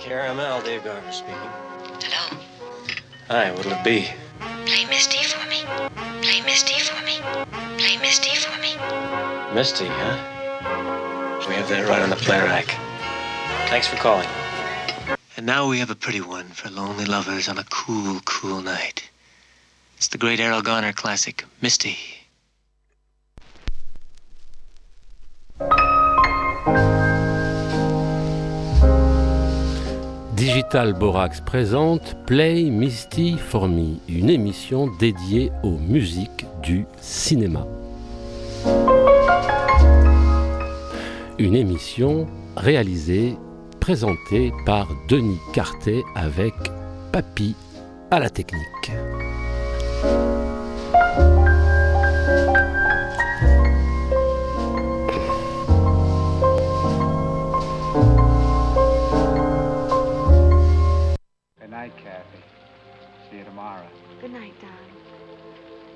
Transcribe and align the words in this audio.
KRML, 0.00 0.64
Dave 0.64 0.82
Garver 0.82 1.12
speaking. 1.12 1.34
Hello? 2.00 2.40
Hi, 3.28 3.52
what'll 3.52 3.72
it 3.72 3.84
be? 3.84 4.08
Play 4.64 4.86
Misty 4.86 5.22
for 5.24 5.46
me. 5.46 5.62
Play 6.22 6.40
Misty 6.40 6.80
for 6.80 7.04
me. 7.04 7.18
Play 7.76 7.98
Misty 7.98 8.34
for 8.34 8.58
me. 8.62 8.76
Misty, 9.54 9.84
huh? 9.86 11.46
We 11.46 11.54
have 11.54 11.68
that 11.68 11.86
right 11.86 12.00
on 12.00 12.08
the 12.08 12.16
play 12.16 12.40
rack. 12.40 12.74
Thanks 13.68 13.88
for 13.88 13.96
calling. 13.96 14.26
And 15.36 15.44
now 15.44 15.68
we 15.68 15.78
have 15.80 15.90
a 15.90 15.94
pretty 15.94 16.22
one 16.22 16.48
for 16.48 16.70
lonely 16.70 17.04
lovers 17.04 17.46
on 17.46 17.58
a 17.58 17.64
cool, 17.64 18.20
cool 18.24 18.62
night. 18.62 19.10
It's 19.98 20.08
the 20.08 20.16
great 20.16 20.40
Errol 20.40 20.62
Garner 20.62 20.94
classic, 20.94 21.44
Misty. 21.60 21.98
Digital 30.40 30.94
Borax 30.94 31.42
présente 31.42 32.16
Play 32.24 32.62
Misty 32.70 33.36
for 33.36 33.68
Me, 33.68 33.96
une 34.08 34.30
émission 34.30 34.88
dédiée 34.98 35.52
aux 35.62 35.76
musiques 35.76 36.46
du 36.62 36.86
cinéma. 36.98 37.66
Une 41.38 41.54
émission 41.54 42.26
réalisée, 42.56 43.36
présentée 43.80 44.50
par 44.64 44.88
Denis 45.10 45.36
Cartet 45.52 46.02
avec 46.14 46.54
Papy 47.12 47.54
à 48.10 48.18
la 48.18 48.30
technique. 48.30 48.92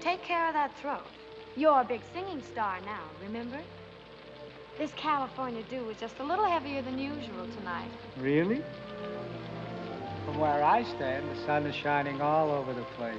Take 0.05 0.23
care 0.23 0.47
of 0.47 0.53
that 0.53 0.77
throat. 0.77 1.07
You're 1.57 1.81
a 1.81 1.85
big 1.85 2.03
singing 2.13 2.43
star 2.43 2.79
now, 2.85 3.05
remember? 3.23 3.59
This 4.77 4.93
California 4.97 5.63
dew 5.71 5.89
is 5.89 5.97
just 5.99 6.19
a 6.19 6.23
little 6.23 6.45
heavier 6.45 6.83
than 6.83 6.99
usual 6.99 7.47
tonight. 7.57 7.89
Really? 8.19 8.63
From 10.27 10.39
where 10.39 10.63
I 10.63 10.83
stand, 10.83 11.31
the 11.31 11.47
sun 11.47 11.65
is 11.65 11.75
shining 11.75 12.21
all 12.21 12.51
over 12.51 12.75
the 12.75 12.83
place. 12.99 13.17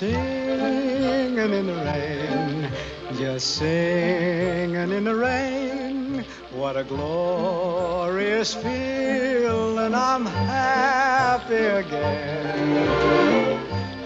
Singing 0.00 1.36
in 1.36 1.66
the 1.66 1.74
rain, 1.74 2.70
just 3.18 3.56
singing 3.56 4.92
in 4.92 5.04
the 5.04 5.14
rain. 5.14 5.69
What 6.60 6.76
a 6.76 6.84
glorious 6.84 8.54
feeling, 8.54 9.94
I'm 9.94 10.26
happy 10.26 11.54
again. 11.54 12.76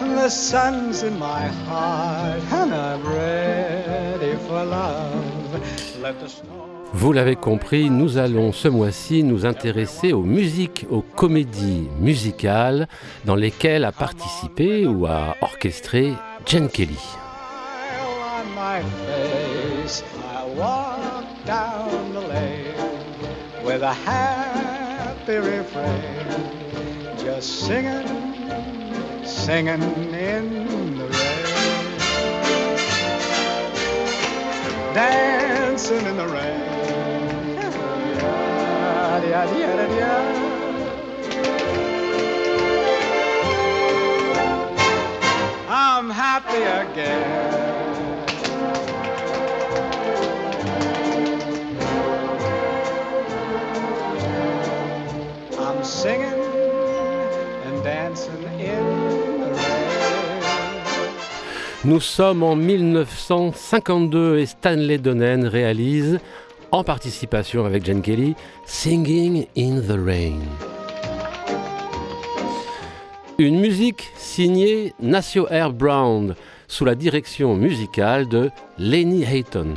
The 0.00 0.28
sun's 0.28 1.04
in 1.04 1.16
my 1.16 1.46
heart 1.46 2.42
and 2.42 2.74
I'm 2.74 3.06
ready 3.06 4.34
for 4.48 4.64
love. 4.64 6.00
Let 6.00 6.18
the 6.18 6.28
snow. 6.28 6.67
Vous 6.94 7.12
l'avez 7.12 7.36
compris, 7.36 7.90
nous 7.90 8.18
allons 8.18 8.52
ce 8.52 8.68
mois-ci 8.68 9.22
nous 9.22 9.46
intéresser 9.46 10.12
aux 10.12 10.22
musiques, 10.22 10.86
aux 10.90 11.02
comédies 11.02 11.88
musicales 12.00 12.88
dans 13.24 13.36
lesquelles 13.36 13.84
a 13.84 13.92
participé 13.92 14.86
ou 14.86 15.06
a 15.06 15.36
orchestré 15.42 16.14
Jen 16.46 16.68
Kelly. 16.68 16.98
smile 16.98 18.04
on 18.40 18.54
my 18.56 18.80
face. 18.80 20.02
I'm 45.70 46.10
happy 46.10 46.62
again. 46.62 47.68
I'm 55.58 55.84
singing 55.84 56.42
and 57.66 57.82
dancing 57.84 58.42
in 58.58 59.40
the 59.40 59.50
rain. 59.50 59.98
Nous 61.84 62.00
sommes 62.00 62.42
en 62.42 62.56
1952 62.56 64.38
et 64.38 64.46
Stanley 64.46 64.98
Donen 64.98 65.46
réalise, 65.46 66.20
en 66.70 66.84
participation 66.84 67.64
avec 67.64 67.84
Jen 67.84 68.02
Kelly, 68.02 68.34
Singing 68.66 69.46
in 69.56 69.80
the 69.80 69.98
Rain. 69.98 70.40
Une 73.38 73.60
musique 73.60 74.10
signée 74.16 74.94
Nacio 75.00 75.46
Air 75.48 75.72
Brown 75.72 76.34
sous 76.66 76.84
la 76.84 76.94
direction 76.94 77.54
musicale 77.54 78.28
de 78.28 78.50
Lenny 78.78 79.24
Hayton. 79.24 79.74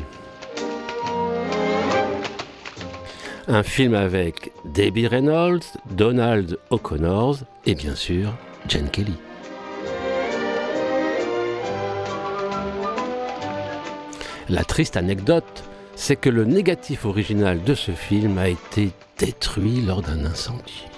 Un 3.48 3.64
film 3.64 3.94
avec 3.94 4.52
Debbie 4.66 5.08
Reynolds, 5.08 5.78
Donald 5.92 6.58
O'Connor 6.70 7.38
et 7.66 7.76
bien 7.76 7.96
sûr 7.96 8.34
Jen 8.68 8.90
Kelly. 8.90 9.16
La 14.50 14.64
triste 14.64 14.98
anecdote, 14.98 15.64
c'est 15.96 16.16
que 16.16 16.30
le 16.30 16.46
négatif 16.46 17.06
original 17.06 17.64
de 17.64 17.76
ce 17.76 17.92
film 17.92 18.38
a 18.38 18.50
été 18.50 18.92
détruit 19.18 19.82
lors 19.82 20.02
d'un 20.02 20.26
incendie. 20.26 20.91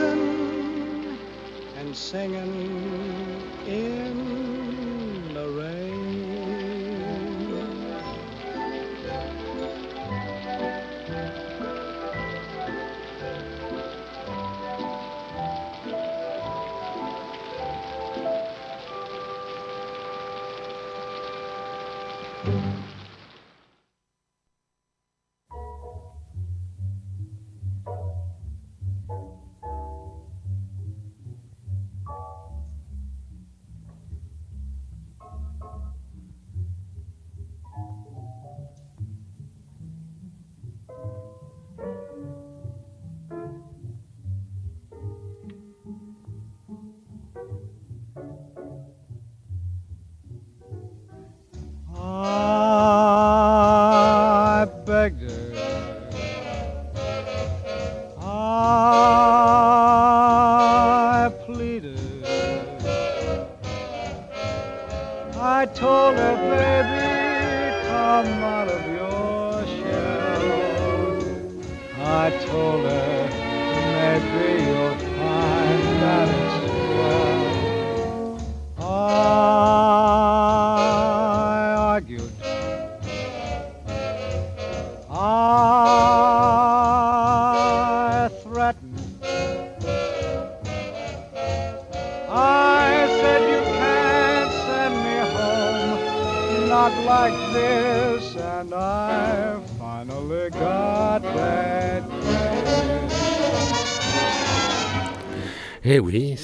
And 0.00 1.96
singing 1.96 3.42
in 3.66 4.45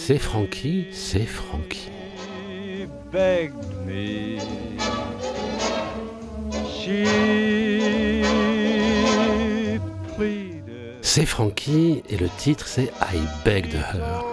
c'est 0.05 0.19
Frankie, 0.19 0.87
c'est 0.91 1.27
Frankie. 1.27 1.89
C'est 11.03 11.25
Frankie 11.25 12.03
et 12.11 12.17
le 12.17 12.29
titre 12.37 12.67
c'est 12.67 12.91
I 13.01 13.21
Begged 13.45 13.75
Her. 13.75 14.25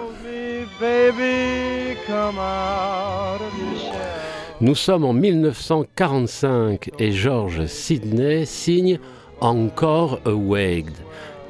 Nous 4.62 4.76
sommes 4.76 5.06
en 5.06 5.14
1945 5.14 6.90
et 6.98 7.12
George 7.12 7.68
Sidney 7.68 8.46
signe 8.46 8.98
Encore 9.40 10.20
Awaked, 10.26 10.96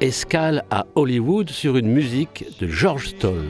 escale 0.02 0.62
à 0.70 0.84
Hollywood 0.94 1.48
sur 1.48 1.78
une 1.78 1.88
musique 1.88 2.44
de 2.60 2.66
George 2.66 3.08
Stoll. 3.08 3.46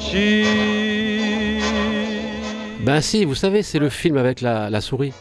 She 0.00 1.60
Ben 2.80 3.00
si, 3.00 3.24
vous 3.24 3.34
savez, 3.34 3.62
c'est 3.62 3.78
le 3.78 3.88
film 3.88 4.16
avec 4.16 4.40
la, 4.40 4.70
la 4.70 4.80
souris. 4.80 5.12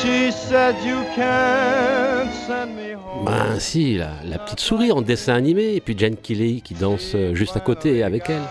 she 0.00 0.32
said 0.32 0.74
you 0.84 1.04
can't 1.14 2.32
send 2.46 2.74
me 2.74 2.94
home. 2.94 3.24
Ben 3.24 3.60
si, 3.60 3.96
la, 3.98 4.10
la 4.24 4.38
petite 4.38 4.60
souris 4.60 4.90
en 4.90 5.00
dessin 5.02 5.34
animé, 5.34 5.76
et 5.76 5.80
puis 5.80 5.94
Jane 5.96 6.16
Kelly 6.16 6.60
qui 6.62 6.74
danse 6.74 7.12
euh, 7.14 7.34
juste 7.34 7.56
à 7.56 7.60
côté 7.60 8.02
avec 8.02 8.30
elle. 8.30 8.42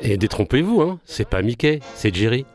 Et 0.00 0.16
détrompez-vous, 0.16 0.80
hein, 0.80 1.00
c'est 1.04 1.28
pas 1.28 1.42
Mickey, 1.42 1.80
c'est 1.94 2.14
Jerry. 2.14 2.46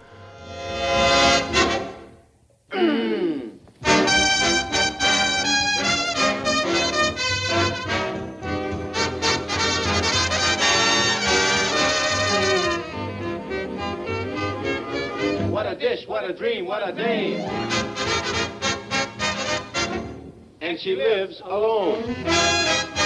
What 15.50 15.68
a 15.68 15.76
dish, 15.76 16.08
what 16.08 16.24
a 16.24 16.34
dream, 16.34 16.66
what 16.66 16.82
a 16.88 16.92
dame. 16.94 17.42
And 20.62 20.80
she 20.80 20.96
lives 20.96 21.42
alone. 21.46 23.03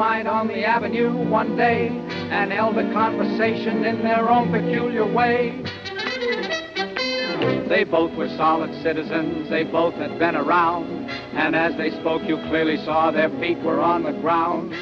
On 0.00 0.48
the 0.48 0.64
avenue 0.64 1.12
one 1.28 1.58
day 1.58 1.88
and 1.88 2.50
held 2.50 2.78
a 2.78 2.90
conversation 2.90 3.84
in 3.84 4.02
their 4.02 4.30
own 4.30 4.50
peculiar 4.50 5.04
way. 5.04 5.62
They 7.68 7.84
both 7.84 8.16
were 8.16 8.28
solid 8.38 8.72
citizens, 8.82 9.50
they 9.50 9.64
both 9.64 9.92
had 9.94 10.18
been 10.18 10.36
around, 10.36 10.86
and 11.34 11.54
as 11.54 11.76
they 11.76 11.90
spoke, 12.00 12.22
you 12.22 12.38
clearly 12.48 12.82
saw 12.82 13.10
their 13.10 13.28
feet 13.40 13.58
were 13.58 13.80
on 13.80 14.04
the 14.04 14.12
ground. 14.12 14.72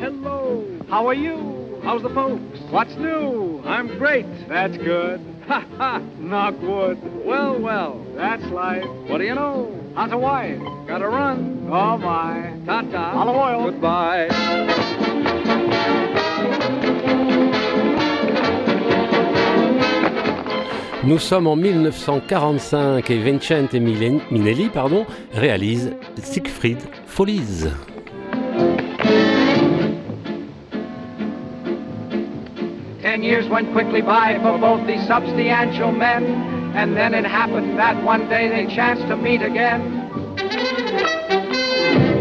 Hello, 0.00 0.78
how 0.88 1.08
are 1.08 1.14
you? 1.14 1.80
How's 1.82 2.02
the 2.02 2.10
folks? 2.10 2.60
What's 2.70 2.94
new? 2.96 3.60
I'm 3.64 3.98
great. 3.98 4.26
That's 4.48 4.76
good. 4.76 5.37
Ha 5.48 5.64
ha, 5.78 6.02
knock 6.18 6.60
wood. 6.60 6.98
Well, 7.24 7.58
well, 7.58 8.04
that's 8.14 8.44
life. 8.46 8.84
What 9.08 9.18
do 9.18 9.24
you 9.24 9.34
know? 9.34 9.74
How's 9.94 10.12
a 10.12 10.18
wife? 10.18 10.60
Gotta 10.86 11.08
run. 11.08 11.66
Oh 11.70 11.96
my. 11.96 12.52
Ta-ta. 12.66 13.12
Olive 13.16 13.36
oil. 13.36 13.70
Goodbye. 13.70 14.28
Nous 21.04 21.18
sommes 21.18 21.46
en 21.46 21.56
1945 21.56 23.10
et 23.10 23.16
Vincente 23.16 23.72
Minelli 23.72 24.68
pardon, 24.68 25.06
réalise 25.32 25.94
Siegfried 26.22 26.80
Follies. 27.06 27.68
Ten 33.18 33.24
years 33.24 33.48
went 33.48 33.72
quickly 33.72 34.00
by 34.00 34.38
for 34.38 34.58
both 34.58 34.86
these 34.86 35.04
substantial 35.08 35.90
men, 35.90 36.24
and 36.76 36.96
then 36.96 37.14
it 37.14 37.24
happened 37.24 37.76
that 37.76 38.00
one 38.04 38.28
day 38.28 38.46
they 38.46 38.72
chanced 38.72 39.08
to 39.08 39.16
meet 39.16 39.42
again. 39.42 40.06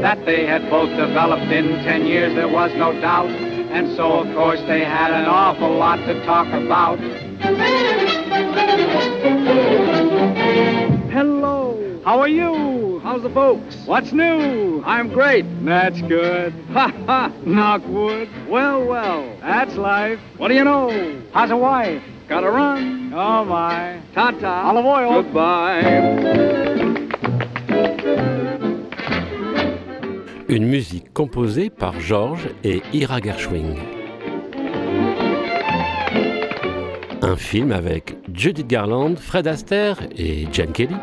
that 0.02 0.26
they 0.26 0.48
had 0.48 0.68
both 0.72 0.90
developed 0.98 1.52
in 1.52 1.68
ten 1.84 2.08
years, 2.08 2.34
there 2.34 2.48
was 2.48 2.72
no 2.74 3.00
doubt. 3.00 3.30
And 3.30 3.96
so, 3.96 4.22
of 4.22 4.36
course, 4.36 4.60
they 4.62 4.84
had 4.84 5.12
an 5.12 5.28
awful 5.28 5.70
lot 5.70 5.98
to 5.98 6.26
talk 6.26 6.48
about. 6.48 6.98
Hello. 11.12 12.02
How 12.04 12.20
are 12.20 12.28
you? 12.28 12.77
How's 13.08 13.24
the 13.24 13.30
folks? 13.30 13.78
What's 13.86 14.12
new? 14.12 14.84
I'm 14.86 15.08
great. 15.08 15.46
That's 15.64 16.02
good. 16.02 16.54
Ha 16.74 16.92
ha. 17.06 17.32
Knock 17.46 17.82
wood. 17.88 18.28
Well, 18.50 18.84
well. 18.84 19.24
That's 19.40 19.76
life. 19.78 20.20
What 20.36 20.50
do 20.50 20.56
you 20.56 20.66
know? 20.66 20.92
How's 21.32 21.50
a 21.50 21.56
wife? 21.56 22.04
Gotta 22.28 22.52
run. 22.52 23.14
Oh 23.14 23.46
my. 23.46 24.02
Ta-ta. 24.14 24.70
Olive 24.70 24.86
oil. 24.86 25.24
Goodbye. 25.24 25.84
Une 30.50 30.66
musique 30.66 31.14
composée 31.14 31.70
par 31.70 31.98
George 32.02 32.50
et 32.66 32.82
Ira 32.92 33.22
Gershwing. 33.22 33.78
Un 37.22 37.38
film 37.38 37.72
avec 37.72 38.18
Judith 38.34 38.68
Garland, 38.68 39.18
Fred 39.18 39.48
Astaire 39.48 39.98
et 40.18 40.46
Jen 40.52 40.74
Kelly. 40.74 40.98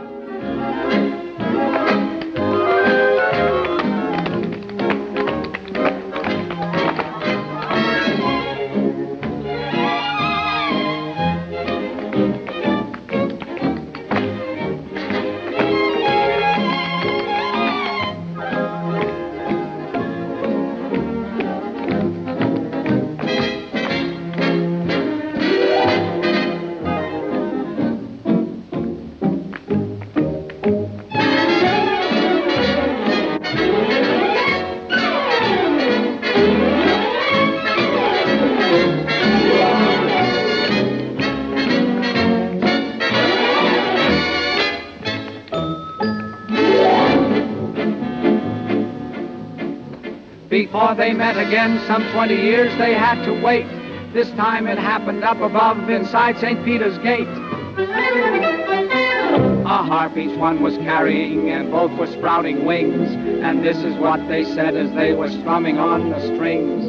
They 51.65 51.71
met 51.71 51.81
again, 51.81 51.87
some 51.87 52.13
20 52.13 52.35
years 52.35 52.77
they 52.79 52.95
had 52.95 53.25
to 53.25 53.33
wait. 53.43 53.67
This 54.13 54.31
time 54.31 54.67
it 54.67 54.79
happened 54.79 55.25
up 55.25 55.41
above 55.41 55.89
inside 55.91 56.39
St. 56.39 56.65
Peter's 56.65 56.99
Gate. 56.99 57.29
A 59.67 59.83
harp 59.83 60.17
each 60.17 60.37
one 60.39 60.63
was 60.63 60.77
carrying, 60.79 61.51
and 61.51 61.71
both 61.71 61.91
were 61.99 62.07
sprouting 62.07 62.65
wings. 62.65 63.11
And 63.43 63.65
this 63.65 63.79
is 63.79 63.97
what 63.97 64.27
they 64.29 64.45
said 64.45 64.77
as 64.77 64.93
they 64.95 65.15
were 65.15 65.31
strumming 65.31 65.79
on 65.79 66.11
the 66.11 66.21
strings. 66.35 66.85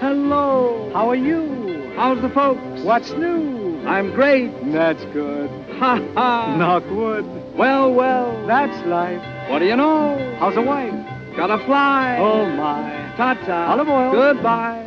Hello, 0.00 0.90
how 0.92 1.08
are 1.08 1.16
you? 1.16 1.92
How's 1.96 2.20
the 2.20 2.28
folks? 2.28 2.82
What's 2.82 3.12
new? 3.12 3.86
I'm 3.86 4.12
great. 4.12 4.50
That's 4.72 5.04
good. 5.06 5.48
Ha 5.78 6.00
ha. 6.14 6.56
Knock 6.56 6.84
wood. 6.90 7.24
Well, 7.56 7.94
well, 7.94 8.46
that's 8.46 8.76
life. 8.86 9.22
What 9.48 9.60
do 9.60 9.66
you 9.66 9.76
know? 9.76 10.25
How's 10.38 10.54
the 10.54 10.62
wife? 10.62 10.92
Gotta 11.36 11.58
fly. 11.64 12.18
Oh 12.18 12.46
my. 12.46 13.14
Ta-ta. 13.16 13.72
Olive 13.72 13.88
oil. 13.88 14.12
Goodbye. 14.12 14.85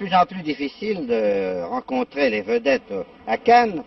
Plus 0.00 0.14
en 0.14 0.24
plus 0.24 0.42
difficile 0.42 1.06
de 1.06 1.62
rencontrer 1.64 2.30
les 2.30 2.40
vedettes 2.40 2.94
à 3.26 3.36
Cannes 3.36 3.84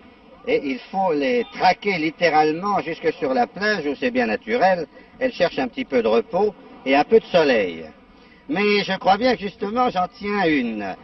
et 0.48 0.62
il 0.64 0.78
faut 0.92 1.12
les 1.12 1.44
traquer 1.52 1.98
littéralement 1.98 2.80
jusque 2.82 3.12
sur 3.14 3.34
la 3.34 3.48
plage 3.48 3.88
où 3.88 3.96
c'est 3.96 4.12
bien 4.12 4.28
naturel. 4.28 4.86
Elles 5.18 5.34
cherchent 5.34 5.58
un 5.58 5.68
petit 5.68 5.86
peu 5.86 6.04
de 6.04 6.08
repos 6.08 6.54
et 6.86 6.96
un 6.96 7.04
peu 7.04 7.20
de 7.20 7.26
soleil. 7.26 7.86
Mais 8.48 8.84
je 8.84 8.96
crois 9.00 9.18
bien 9.18 9.34
que 9.34 9.42
justement 9.42 9.90
j'en 9.90 10.08
tiens 10.08 10.46
une. 10.46 10.96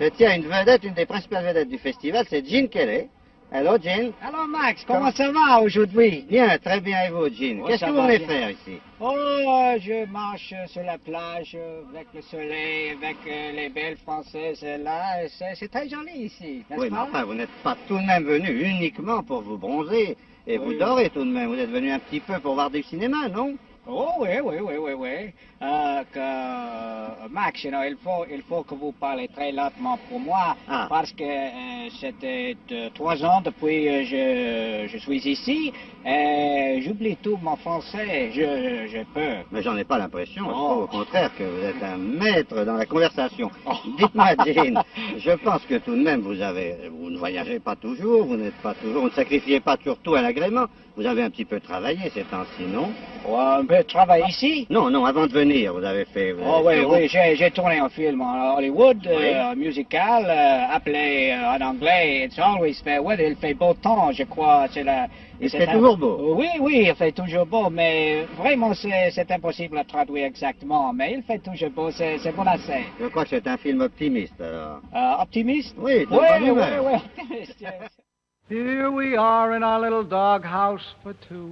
Je 0.00 0.08
tiens 0.08 0.34
une 0.34 0.48
vedette, 0.48 0.82
une 0.82 0.94
des 0.94 1.06
principales 1.06 1.44
vedettes 1.44 1.68
du 1.68 1.78
festival, 1.78 2.26
c'est 2.28 2.44
Jean 2.44 2.68
Kelly. 2.68 3.06
Hello 3.50 3.78
Jean? 3.78 4.12
Alors 4.22 4.46
Max, 4.46 4.84
comment 4.86 5.10
ça 5.10 5.30
va 5.32 5.62
aujourd'hui? 5.62 6.24
Bien, 6.28 6.58
très 6.58 6.80
bien 6.80 7.04
et 7.06 7.10
vous 7.10 7.28
Jean? 7.30 7.60
Oh, 7.62 7.66
Qu'est-ce 7.66 7.84
que 7.86 7.90
vous 7.90 8.02
venez 8.02 8.18
bien. 8.18 8.26
faire 8.28 8.50
ici? 8.50 8.78
Oh, 9.00 9.10
euh, 9.14 9.78
je 9.80 10.04
marche 10.10 10.52
sur 10.66 10.82
la 10.82 10.98
plage 10.98 11.52
euh, 11.54 11.80
avec 11.94 12.08
le 12.14 12.20
soleil, 12.20 12.90
avec 12.90 13.16
euh, 13.26 13.52
les 13.52 13.68
belles 13.70 13.96
françaises 13.96 14.62
là. 14.62 15.26
C'est 15.54 15.68
très 15.70 15.88
joli 15.88 16.24
ici, 16.26 16.62
n'est-ce 16.68 16.80
Oui, 16.80 16.88
mais 16.90 16.96
pas? 16.98 17.04
enfin, 17.08 17.24
vous 17.24 17.34
n'êtes 17.34 17.48
pas 17.64 17.76
tout 17.86 17.96
de 17.98 18.04
même 18.06 18.24
venu 18.24 18.50
uniquement 18.50 19.22
pour 19.22 19.40
vous 19.40 19.56
bronzer 19.56 20.14
Et 20.46 20.58
vous 20.58 20.68
Oui. 20.68 20.78
dormez 20.78 21.08
tout 21.08 21.24
de 21.24 21.30
même. 21.30 21.46
Vous 21.48 21.58
êtes 21.58 21.70
venu 21.70 21.90
un 21.90 22.00
petit 22.00 22.20
peu 22.20 22.38
pour 22.40 22.54
voir 22.54 22.70
du 22.70 22.82
cinéma, 22.82 23.28
non? 23.28 23.54
Oh 23.90 24.10
oui, 24.20 24.28
oui, 24.44 24.56
oui, 24.60 24.74
oui, 24.76 24.92
oui. 24.92 25.32
Euh, 25.60 26.02
que, 26.12 26.18
euh, 26.20 27.28
Max, 27.30 27.64
you 27.64 27.70
know, 27.70 27.82
il, 27.84 27.96
faut, 27.96 28.24
il 28.30 28.42
faut 28.42 28.62
que 28.62 28.76
vous 28.76 28.92
parlez 28.92 29.26
très 29.26 29.50
lentement 29.50 29.98
pour 30.08 30.20
moi, 30.20 30.56
Ah. 30.68 30.86
parce 30.88 31.10
que 31.10 31.24
euh, 31.24 31.88
c'était 32.00 32.56
trois 32.94 33.24
ans 33.24 33.40
depuis 33.44 33.84
que 33.86 34.04
je, 34.04 34.86
je 34.92 34.98
suis 34.98 35.16
ici, 35.28 35.72
et 36.06 36.80
j'oublie 36.82 37.16
tout 37.16 37.36
mon 37.42 37.56
français, 37.56 38.30
je, 38.32 38.86
je 38.86 39.02
peux. 39.12 39.44
Mais 39.50 39.60
j'en 39.62 39.76
ai 39.76 39.82
pas 39.82 39.98
l'impression. 39.98 40.44
Oh. 40.48 40.82
au 40.84 40.86
contraire 40.86 41.32
que 41.36 41.42
vous 41.42 41.64
êtes 41.64 41.82
un 41.82 41.96
maître 41.96 42.64
dans 42.64 42.74
la 42.76 42.86
conversation. 42.86 43.50
Oh. 43.66 43.72
Dites-moi, 43.98 44.28
Jean, 44.46 44.84
je 45.18 45.32
pense 45.42 45.62
que 45.66 45.78
tout 45.78 45.96
de 45.96 46.02
même 46.02 46.20
vous 46.20 46.40
avez, 46.40 46.88
vous 46.88 47.10
ne 47.10 47.18
voyagez 47.18 47.58
pas 47.58 47.74
toujours, 47.74 48.24
vous 48.26 48.36
n'êtes 48.36 48.54
pas 48.62 48.74
toujours, 48.74 49.02
vous 49.02 49.08
ne 49.08 49.14
sacrifiez 49.14 49.58
pas 49.58 49.76
toujours 49.76 49.98
tout 49.98 50.14
à 50.14 50.22
l'agrément. 50.22 50.66
Vous 50.96 51.06
avez 51.06 51.22
un 51.22 51.30
petit 51.30 51.44
peu 51.44 51.60
travaillé 51.60 52.10
ces 52.12 52.22
temps-ci, 52.24 52.64
non? 52.64 52.90
On 53.24 53.64
peut 53.64 53.84
travailler 53.84 54.24
ici? 54.28 54.66
Non, 54.68 54.90
non, 54.90 55.04
avant 55.04 55.28
de 55.28 55.32
venir, 55.32 55.47
vous 55.68 55.84
avez 55.84 56.04
fait. 56.04 56.32
vous 56.32 56.42
Oh 56.44 56.66
avez 56.68 56.80
oui, 56.84 56.84
fait- 56.84 56.86
oui, 57.02 57.08
j'ai 57.08 57.36
j'ai 57.36 57.50
tourné 57.50 57.78
un 57.78 57.88
film 57.88 58.20
en 58.20 58.56
Hollywood, 58.56 58.98
Oui. 59.06 59.12
euh, 59.34 59.54
musical, 59.54 60.24
euh, 60.28 60.76
appelé 60.76 61.30
euh, 61.32 61.56
en 61.56 61.60
anglais 61.70 62.24
It's 62.26 62.38
Always 62.38 62.74
Fair 62.84 63.02
Weather. 63.04 63.28
Il 63.30 63.36
fait 63.36 63.54
beau 63.54 63.74
temps, 63.74 64.12
je 64.12 64.24
crois. 64.24 64.66
C'est 64.72 64.82
la, 64.84 65.06
Il 65.40 65.48
fait 65.50 65.68
un- 65.68 65.72
toujours 65.72 65.96
beau. 65.96 66.34
Oui, 66.36 66.48
oui, 66.60 66.84
il 66.88 66.94
fait 66.94 67.12
toujours 67.12 67.46
beau, 67.46 67.70
mais 67.70 68.24
vraiment 68.36 68.74
c'est 68.74 69.10
c'est 69.12 69.30
impossible 69.30 69.78
à 69.78 69.84
traduire 69.84 70.26
exactement. 70.26 70.92
Mais 70.92 71.12
il 71.14 71.22
fait 71.22 71.38
toujours 71.38 71.70
beau, 71.70 71.90
c'est 71.90 72.18
c'est 72.18 72.32
bon 72.34 72.46
assez. 72.46 72.84
Je 73.00 73.06
crois 73.06 73.24
que 73.24 73.30
c'est 73.30 73.46
un 73.46 73.56
film 73.56 73.80
optimiste, 73.80 74.40
alors. 74.40 74.80
Euh, 74.94 75.22
optimiste? 75.22 75.74
Oui, 75.78 76.06
Oui, 76.10 76.18
oui, 76.42 76.50
oui, 76.50 76.92
optimiste. 76.94 77.60
yes. 77.60 77.72
Here 78.50 78.90
we 78.90 79.14
are 79.16 79.52
in 79.54 79.62
our 79.62 79.78
little 79.78 80.04
doghouse 80.04 80.94
for 81.02 81.12
two, 81.28 81.50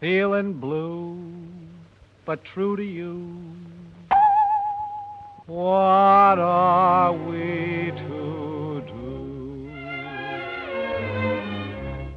feeling 0.00 0.54
blue, 0.54 1.16
but 2.24 2.42
true 2.44 2.76
to 2.76 2.82
you. 2.82 3.36
What 5.46 6.38
are 6.38 7.12
we 7.12 7.92
to 7.94 8.82
do? 8.86 9.70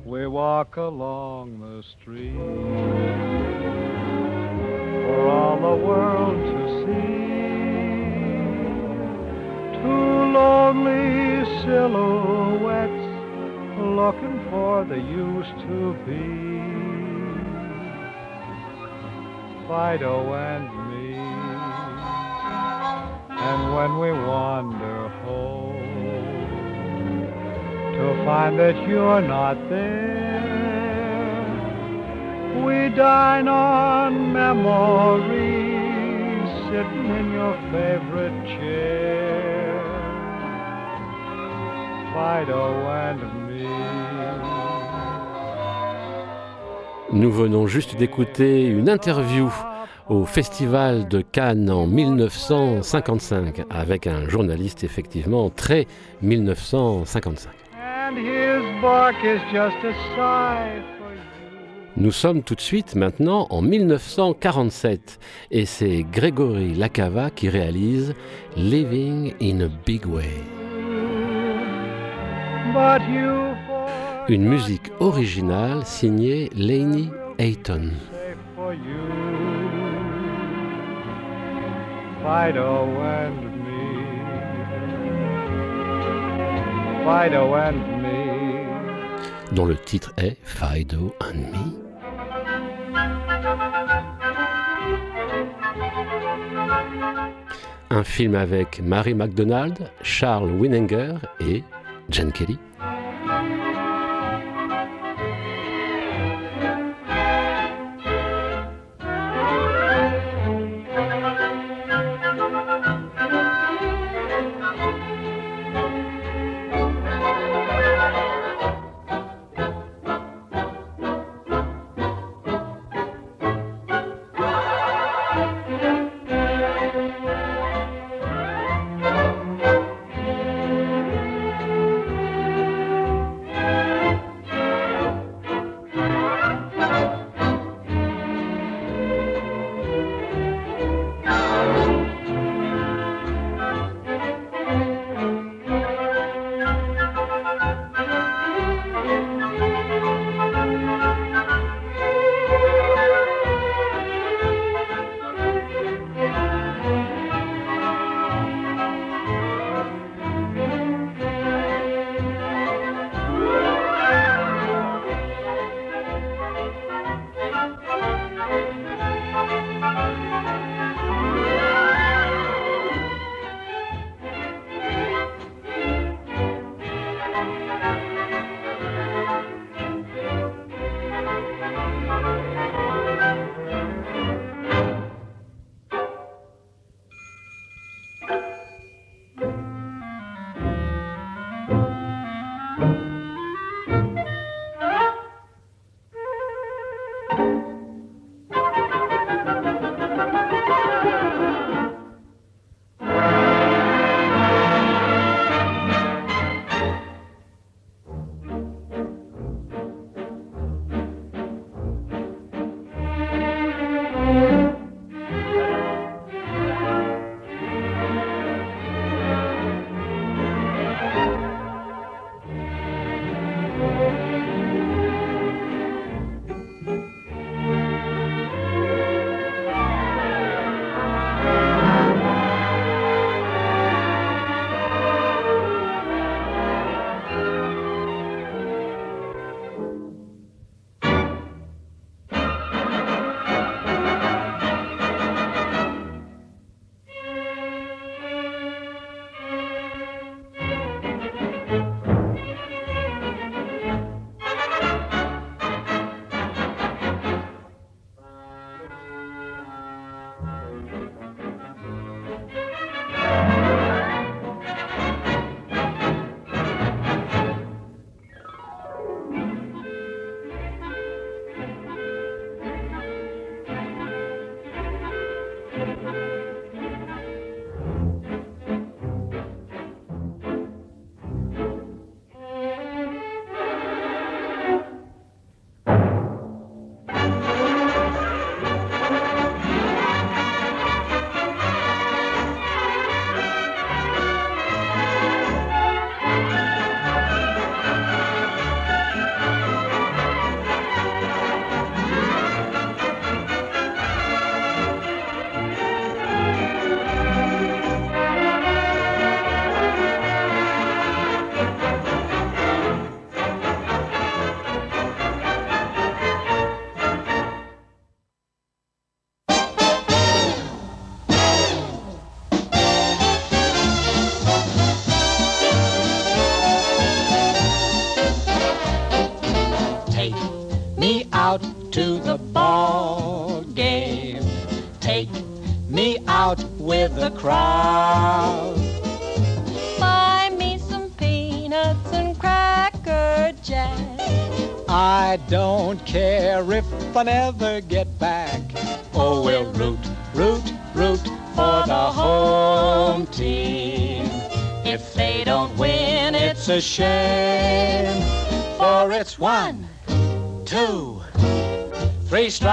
We 0.06 0.28
walk 0.28 0.78
along 0.78 1.60
the 1.60 1.84
street 2.00 2.34
for 5.06 5.28
all 5.28 5.58
the 5.60 5.76
world 5.86 6.38
to 6.38 6.68
see. 6.86 7.18
Two 9.82 10.08
lonely 10.40 11.44
silhouettes 11.64 13.08
looking 13.78 14.40
for 14.50 14.86
the 14.86 14.96
used 14.96 15.60
to 15.68 15.94
be. 16.06 16.77
Fido 19.68 20.34
and 20.34 20.70
me. 20.88 21.14
And 23.30 23.76
when 23.76 24.00
we 24.00 24.12
wander 24.12 25.10
home 25.26 25.76
to 27.98 28.24
find 28.24 28.58
that 28.60 28.88
you're 28.88 29.22
not 29.22 29.58
there, 29.70 30.08
we 32.66 32.90
dine 32.96 33.50
on 33.50 34.32
memories 34.32 35.68
sitting 36.68 37.10
in 37.20 37.32
your 37.34 37.56
favorite 37.70 38.46
chair. 38.58 39.84
Fido 42.14 42.88
and 42.88 43.22
me. 43.42 43.47
Nous 47.14 47.32
venons 47.32 47.68
juste 47.68 47.96
d'écouter 47.96 48.66
une 48.66 48.90
interview 48.90 49.50
au 50.10 50.26
Festival 50.26 51.08
de 51.08 51.22
Cannes 51.22 51.70
en 51.70 51.88
1955 51.88 53.64
avec 53.70 54.08
un 54.08 54.28
journaliste 54.28 54.84
effectivement 54.84 55.50
très 55.50 55.88
1955. 56.22 57.52
And 57.74 58.18
his 58.18 58.82
bark 58.82 59.16
is 59.24 59.40
just 59.54 59.78
a 59.86 59.94
sigh 60.16 60.84
for 60.98 61.14
you. 61.14 61.22
Nous 61.96 62.12
sommes 62.12 62.44
tout 62.44 62.56
de 62.56 62.62
suite 62.62 62.96
maintenant 62.96 63.48
en 63.52 63.62
1947 63.62 65.20
et 65.52 65.66
c'est 65.66 66.06
Grégory 66.12 66.74
Lacava 66.74 67.30
qui 67.30 67.48
réalise 67.48 68.16
Living 68.58 69.34
in 69.42 69.62
a 69.62 69.70
Big 69.86 70.06
Way. 70.06 70.44
But 72.74 73.02
you 73.10 73.57
Une 74.30 74.44
musique 74.44 74.92
originale 75.00 75.86
signée 75.86 76.50
Laney 76.54 77.10
Hayton. 77.40 77.92
Fido 82.22 82.88
and 83.02 83.40
me. 83.64 83.88
Fido 87.04 87.56
and 87.56 88.02
me. 88.02 88.18
dont 89.54 89.66
le 89.66 89.78
titre 89.78 90.12
est 90.18 90.38
Fido 90.44 91.16
and 91.22 91.38
Me. 91.54 91.88
Un 97.90 98.04
film 98.04 98.36
avec 98.36 98.82
Mary 98.84 99.14
MacDonald, 99.14 99.90
Charles 100.02 100.52
Winninger 100.52 101.14
et 101.40 101.64
Jen 102.10 102.34
Kelly. 102.34 102.60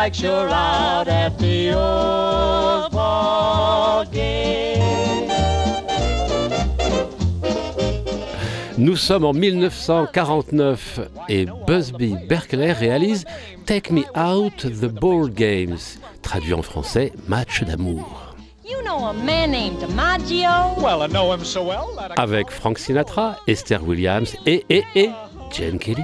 Three 0.05 0.13
strikes, 0.13 0.23
you're 0.23 0.49
out 0.49 1.09
at 1.09 1.39
the 1.39 1.73
old 1.75 2.93
ball 2.93 4.05
game. 4.13 5.31
Nous 8.77 8.97
sommes 8.97 9.25
en 9.25 9.33
1949 9.33 11.01
et 11.29 11.47
Busby 11.67 12.17
Berkeley 12.29 12.73
réalise 12.73 13.25
Take 13.67 13.93
Me 13.93 14.03
Out 14.17 14.67
the 14.67 14.87
Ball 14.87 15.31
Games, 15.31 15.79
traduit 16.23 16.55
en 16.55 16.63
français 16.63 17.13
Match 17.29 17.63
d'amour. 17.63 18.35
Avec 22.17 22.51
Frank 22.51 22.79
Sinatra, 22.79 23.37
Esther 23.47 23.87
Williams 23.87 24.37
et, 24.45 24.65
et, 24.69 24.85
et 24.97 25.11
Jane 25.53 25.79
Kelly. 25.79 26.03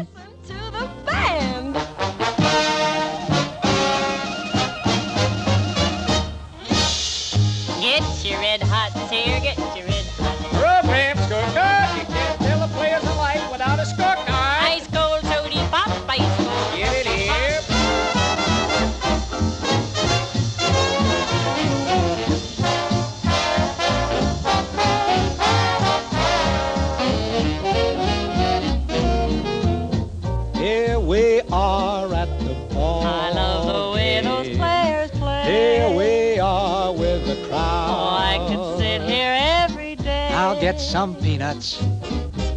Peanuts. 41.40 41.82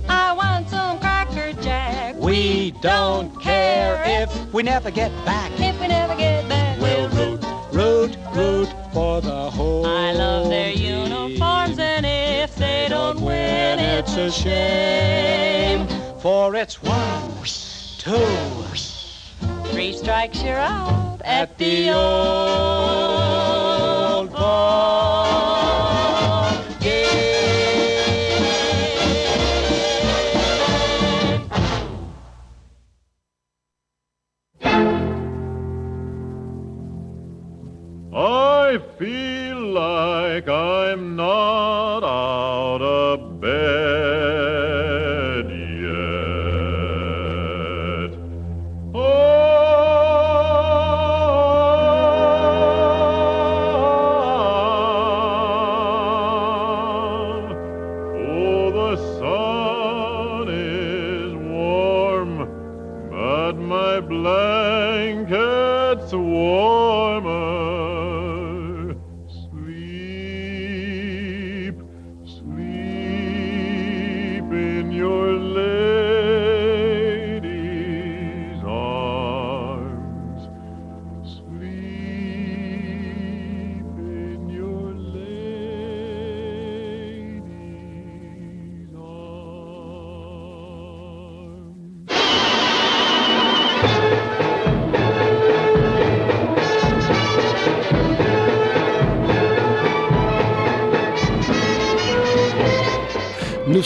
I 0.10 0.34
want 0.34 0.70
some 0.70 1.00
cracker 1.00 1.54
jack. 1.62 2.16
We 2.18 2.72
don't 2.82 3.30
care 3.42 4.04
if 4.06 4.54
we 4.54 4.62
never 4.64 4.92
get 4.92 5.10
back. 5.26 5.52
If 5.58 5.80
we 5.80 5.88
never 5.88 6.16
get 6.16 6.48
back, 6.50 6.80
We'll 6.82 7.08
root, 7.10 7.42
root, 7.72 8.18
root 8.36 8.70
for 8.94 9.22
the 9.22 9.50
whole. 9.50 9.86
I 9.86 10.12
love 10.12 10.50
their 10.50 10.72
uniforms, 10.72 11.80
and 11.80 12.06
if 12.06 12.56
they 12.56 12.88
don't 12.90 13.22
win, 13.22 13.80
it's 13.80 14.18
a 14.18 14.30
shame. 14.30 15.88
For 16.20 16.54
it's 16.56 16.84
one, 16.84 17.32
two, 17.98 18.44
Three 19.72 19.94
strikes, 19.94 20.44
you're 20.44 20.58
out 20.58 21.22
at 21.24 21.58
the 21.58 21.90
old 21.90 22.73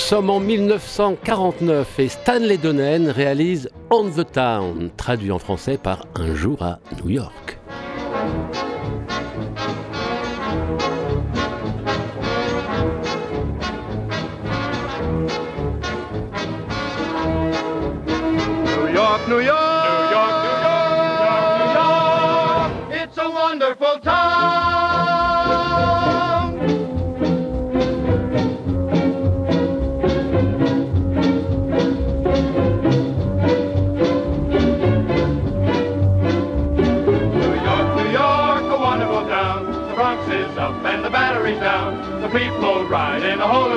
sommes 0.08 0.30
en 0.30 0.40
1949 0.40 2.00
et 2.00 2.08
Stanley 2.08 2.58
Donen 2.58 3.10
réalise 3.10 3.70
On 3.90 4.06
the 4.10 4.26
Town, 4.32 4.90
traduit 4.96 5.34
en 5.34 5.38
français 5.38 5.78
par 5.78 6.06
Un 6.16 6.34
jour 6.34 6.62
à 6.62 6.80
New 7.04 7.10
York. 7.10 7.60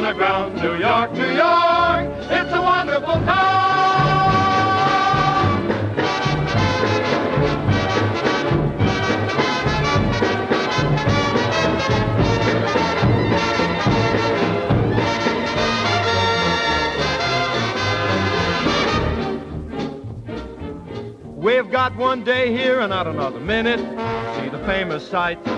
In 0.01 0.07
the 0.07 0.15
ground. 0.15 0.57
New 0.57 0.79
York, 0.79 1.13
New 1.13 1.31
York, 1.31 2.09
it's 2.31 2.53
a 2.55 2.63
wonderful 2.63 3.13
town. 3.13 3.61
We've 21.37 21.71
got 21.71 21.95
one 21.97 22.25
day 22.25 22.57
here 22.57 22.81
and 22.81 22.89
not 22.89 23.07
another 23.07 23.41
minute. 23.41 23.81
See 23.81 24.49
the 24.49 24.63
famous 24.67 25.07
sights. 25.07 25.50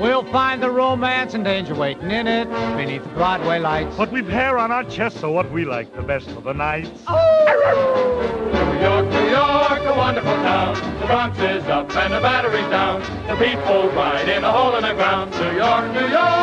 We'll 0.00 0.24
find 0.32 0.62
the 0.62 0.70
romance 0.70 1.34
and 1.34 1.44
danger 1.44 1.74
waiting 1.74 2.10
in 2.10 2.26
it 2.26 2.48
beneath 2.74 3.02
the 3.02 3.10
Broadway 3.10 3.58
lights. 3.58 3.94
But 3.98 4.10
we've 4.10 4.26
hair 4.26 4.56
on 4.56 4.72
our 4.72 4.82
chests, 4.84 5.20
so 5.20 5.30
what 5.30 5.52
we 5.52 5.66
like 5.66 5.94
the 5.94 6.00
best 6.00 6.30
for 6.30 6.40
the 6.40 6.54
nights. 6.54 6.88
Oh! 7.06 8.40
New 8.50 8.80
York, 8.80 9.06
New 9.10 9.28
York, 9.28 9.80
a 9.84 9.94
wonderful 9.98 10.32
town. 10.36 10.74
The 11.00 11.06
Bronx 11.06 11.38
is 11.40 11.64
up 11.64 11.94
and 11.94 12.14
the 12.14 12.20
Battery's 12.20 12.70
down. 12.70 13.02
The 13.28 13.36
people 13.44 13.90
ride 13.90 14.26
in 14.26 14.42
a 14.42 14.50
hole 14.50 14.74
in 14.76 14.84
the 14.84 14.94
ground. 14.94 15.32
New 15.32 15.58
York, 15.58 15.92
New 15.92 16.08
York, 16.08 16.39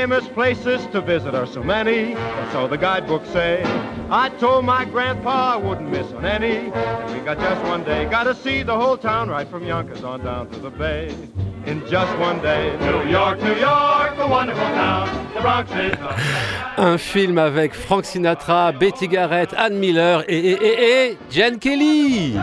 famous 0.00 0.26
places 0.28 0.86
to 0.86 0.98
visit 1.02 1.34
are 1.34 1.46
so 1.46 1.62
many, 1.62 2.14
or 2.14 2.48
so 2.52 2.66
the 2.66 2.78
guidebooks 2.78 3.28
say. 3.28 3.62
I 4.08 4.30
told 4.40 4.64
my 4.64 4.86
grandpa 4.86 5.52
I 5.52 5.56
wouldn't 5.56 5.90
miss 5.90 6.10
on 6.12 6.24
any. 6.24 6.72
And 6.72 7.12
we 7.12 7.20
got 7.20 7.38
just 7.38 7.62
one 7.64 7.84
day, 7.84 8.06
gotta 8.06 8.34
see 8.34 8.62
the 8.62 8.74
whole 8.74 8.96
town 8.96 9.28
right 9.28 9.46
from 9.46 9.62
Yonkers 9.62 10.02
on 10.02 10.24
down 10.24 10.48
to 10.52 10.58
the 10.58 10.70
bay. 10.70 11.14
In 11.66 11.86
just 11.86 12.12
one 12.18 12.40
day. 12.40 12.74
New 12.80 13.10
York, 13.10 13.42
New 13.42 13.56
York, 13.56 14.12
a 14.16 14.26
wonderful 14.26 14.70
town. 14.82 15.06
The 15.34 15.42
the... 15.68 16.78
Un 16.78 16.96
film 16.96 17.36
avec 17.36 17.74
Frank 17.74 18.06
Sinatra, 18.06 18.72
Betty 18.72 19.06
Garrett, 19.06 19.52
Anne 19.54 19.78
Miller 19.78 20.24
et, 20.28 20.52
et, 20.52 20.58
et, 20.62 21.10
et 21.10 21.18
Jen 21.30 21.58
Kelly. 21.58 22.38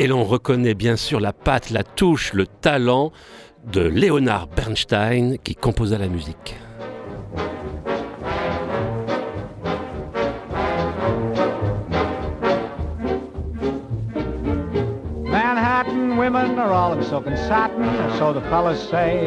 Et 0.00 0.06
l'on 0.06 0.22
reconnaît 0.22 0.74
bien 0.74 0.94
sûr 0.94 1.18
la 1.18 1.32
patte, 1.32 1.70
la 1.70 1.82
touche, 1.82 2.32
le 2.32 2.46
talent 2.46 3.10
de 3.64 3.80
Leonard 3.80 4.46
Bernstein 4.46 5.38
qui 5.42 5.56
composa 5.56 5.98
la 5.98 6.06
musique. 6.06 6.54
Manhattan 15.24 16.16
women 16.16 16.60
are 16.60 16.72
all 16.72 16.96
in 16.96 17.02
silk 17.02 17.26
and 17.26 17.36
satin, 17.36 17.84
so 18.20 18.32
the 18.32 18.40
fellas 18.48 18.78
say. 18.88 19.26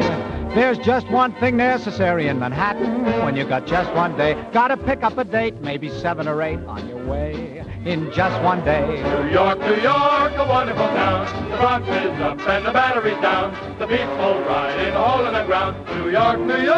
There's 0.54 0.78
just 0.78 1.06
one 1.10 1.34
thing 1.38 1.58
necessary 1.58 2.28
in 2.28 2.38
Manhattan 2.38 3.04
when 3.26 3.36
you 3.36 3.44
got 3.44 3.66
just 3.66 3.92
one 3.94 4.16
day. 4.16 4.36
Gotta 4.54 4.78
pick 4.78 5.04
up 5.04 5.18
a 5.18 5.24
date, 5.24 5.60
maybe 5.60 5.90
seven 5.90 6.26
or 6.26 6.40
eight 6.40 6.60
on 6.66 6.88
your 6.88 7.06
way 7.06 7.62
in 7.84 8.12
just 8.12 8.40
one 8.42 8.64
day. 8.64 8.80
New 8.86 9.30
York, 9.30 9.58
New 9.58 9.76
York, 9.76 10.32
a 10.36 10.46
wonderful 10.48 10.86
town. 10.86 11.50
The 11.50 11.56
Bronx 11.56 11.88
is 11.88 12.20
up 12.20 12.48
and 12.48 12.64
the 12.66 12.70
battery's 12.70 13.20
down. 13.20 13.52
The 13.78 13.86
people 13.86 14.40
ride 14.46 14.86
in 14.86 14.94
a 14.94 15.02
hole 15.02 15.26
in 15.26 15.34
the 15.34 15.44
ground. 15.44 15.76
New 15.98 16.10
York, 16.10 16.38
New 16.38 16.62
York, 16.62 16.76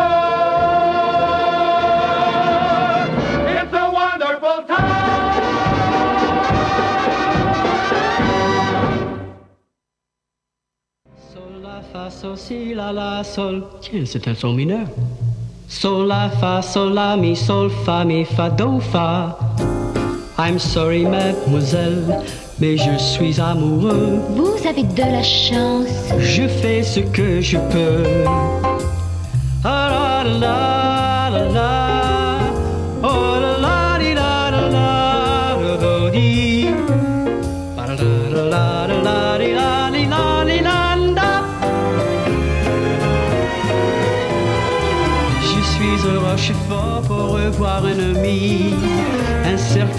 it's 3.58 3.72
a 3.72 3.90
wonderful 3.92 4.64
town. 4.64 4.94
Sol, 11.32 11.60
la, 11.60 11.82
fa, 11.82 12.10
sol, 12.10 12.36
si, 12.36 12.74
la, 12.74 12.90
la, 12.90 13.22
sol. 13.24 13.62
Tiens, 13.82 14.06
c'est 14.06 14.26
un 14.26 14.34
son 14.34 14.54
mineur. 14.54 14.86
Sol, 15.68 16.06
la, 16.06 16.30
fa, 16.30 16.62
sol, 16.62 16.94
la, 16.94 17.16
mi, 17.16 17.36
sol, 17.36 17.68
fa, 17.68 18.04
mi, 18.04 18.24
fa, 18.24 18.48
do, 18.48 18.80
fa. 18.80 19.83
I'm 20.36 20.58
sorry, 20.58 21.04
mademoiselle, 21.04 22.02
mais 22.58 22.76
je 22.76 22.96
suis 22.98 23.40
amoureux. 23.40 24.18
Vous 24.30 24.66
avez 24.68 24.82
de 24.82 25.00
la 25.00 25.22
chance. 25.22 26.12
Je 26.18 26.48
fais 26.48 26.82
ce 26.82 27.00
que 27.00 27.40
je 27.40 27.56
peux. 27.70 28.02
Ah, 29.62 30.22
la, 30.24 30.38
la, 30.38 30.73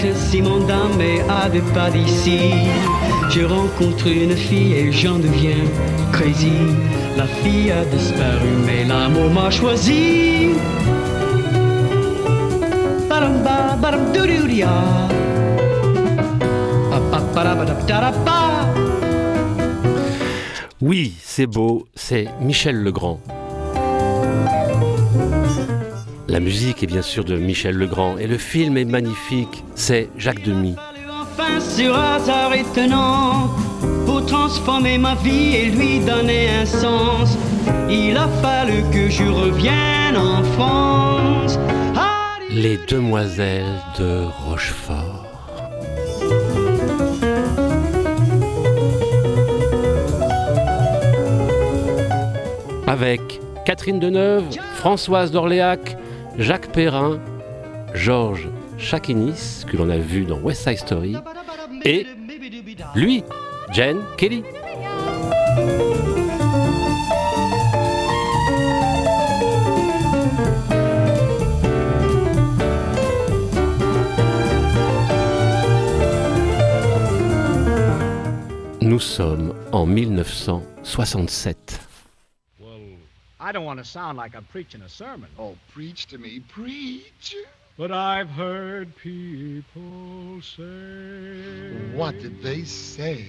Cercle 0.06 0.18
Simon 0.30 0.66
mais 0.98 1.20
avait 1.28 1.72
pas 1.74 1.90
d'ici. 1.90 2.38
Je 3.28 3.44
rencontre 3.44 4.06
une 4.06 4.36
fille 4.36 4.74
et 4.74 4.92
j'en 4.92 5.18
deviens 5.18 5.64
crazy. 6.12 6.52
La 7.16 7.26
fille 7.26 7.72
a 7.72 7.84
disparu, 7.84 8.48
mais 8.64 8.84
l'amour 8.84 9.30
m'a 9.30 9.50
choisi. 9.50 10.50
Oui, 20.80 21.14
c'est 21.22 21.46
beau, 21.46 21.86
c'est 21.94 22.28
Michel 22.40 22.82
Legrand. 22.82 23.18
La 26.36 26.40
musique 26.40 26.82
est 26.82 26.86
bien 26.86 27.00
sûr 27.00 27.24
de 27.24 27.34
Michel 27.38 27.76
Legrand 27.76 28.18
et 28.18 28.26
le 28.26 28.36
film 28.36 28.76
est 28.76 28.84
magnifique, 28.84 29.64
c'est 29.74 30.10
Jacques 30.18 30.44
Demy. 30.44 30.74
Enfin, 31.08 31.58
sur 31.60 31.98
hasard 31.98 32.52
étonnant, 32.52 33.48
pour 34.04 34.26
transformer 34.26 34.98
ma 34.98 35.14
vie 35.14 35.56
et 35.56 35.64
lui 35.70 35.98
donner 36.00 36.50
un 36.50 36.66
sens, 36.66 37.38
il 37.88 38.18
a 38.18 38.28
fallu 38.42 38.82
que 38.92 39.08
je 39.08 39.24
revienne 39.24 40.18
en 40.18 40.44
France. 40.52 41.58
Les 42.50 42.76
demoiselles 42.86 43.80
de 43.98 44.24
Rochefort. 44.44 45.24
Avec 52.86 53.40
Catherine 53.64 53.98
Deneuve, 53.98 54.44
Françoise 54.74 55.30
d'Orléac, 55.30 55.96
Jacques 56.38 56.72
Perrin, 56.72 57.18
Georges 57.94 58.48
Chakinis, 58.76 59.64
que 59.66 59.76
l'on 59.76 59.88
a 59.88 59.96
vu 59.96 60.24
dans 60.24 60.38
West 60.38 60.68
Side 60.68 60.78
Story, 60.78 61.16
et 61.84 62.06
lui, 62.94 63.24
Jen 63.72 63.98
Kelly. 64.18 64.42
Nous 78.82 79.00
sommes 79.00 79.54
en 79.72 79.86
1967. 79.86 81.85
I 83.38 83.52
don't 83.52 83.66
want 83.66 83.78
to 83.78 83.84
sound 83.84 84.16
like 84.16 84.34
I'm 84.34 84.44
preaching 84.44 84.80
a 84.80 84.88
sermon. 84.88 85.28
Oh, 85.38 85.56
preach 85.72 86.06
to 86.06 86.18
me, 86.18 86.40
preach. 86.40 87.36
But 87.76 87.92
I've 87.92 88.30
heard 88.30 88.96
people 88.96 90.40
say. 90.40 91.94
What 91.94 92.18
did 92.18 92.42
they 92.42 92.64
say? 92.64 93.26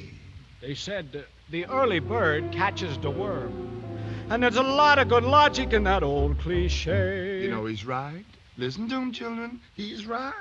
They 0.62 0.76
said 0.76 1.10
uh, 1.14 1.20
the 1.52 1.66
early 1.66 2.00
bird 2.00 2.54
catches 2.54 2.98
the 3.00 3.10
worm. 3.10 3.84
And 4.30 4.42
there's 4.42 4.56
a 4.56 4.64
lot 4.64 4.98
of 4.98 5.10
good 5.10 5.26
logic 5.26 5.74
in 5.74 5.84
that 5.84 6.04
old 6.04 6.40
cliche. 6.40 7.42
You 7.44 7.52
know 7.52 7.66
he's 7.66 7.86
right. 7.86 8.26
Listen 8.58 8.88
to 8.88 8.96
him, 8.96 9.12
children. 9.12 9.60
He's 9.76 10.06
right. 10.06 10.34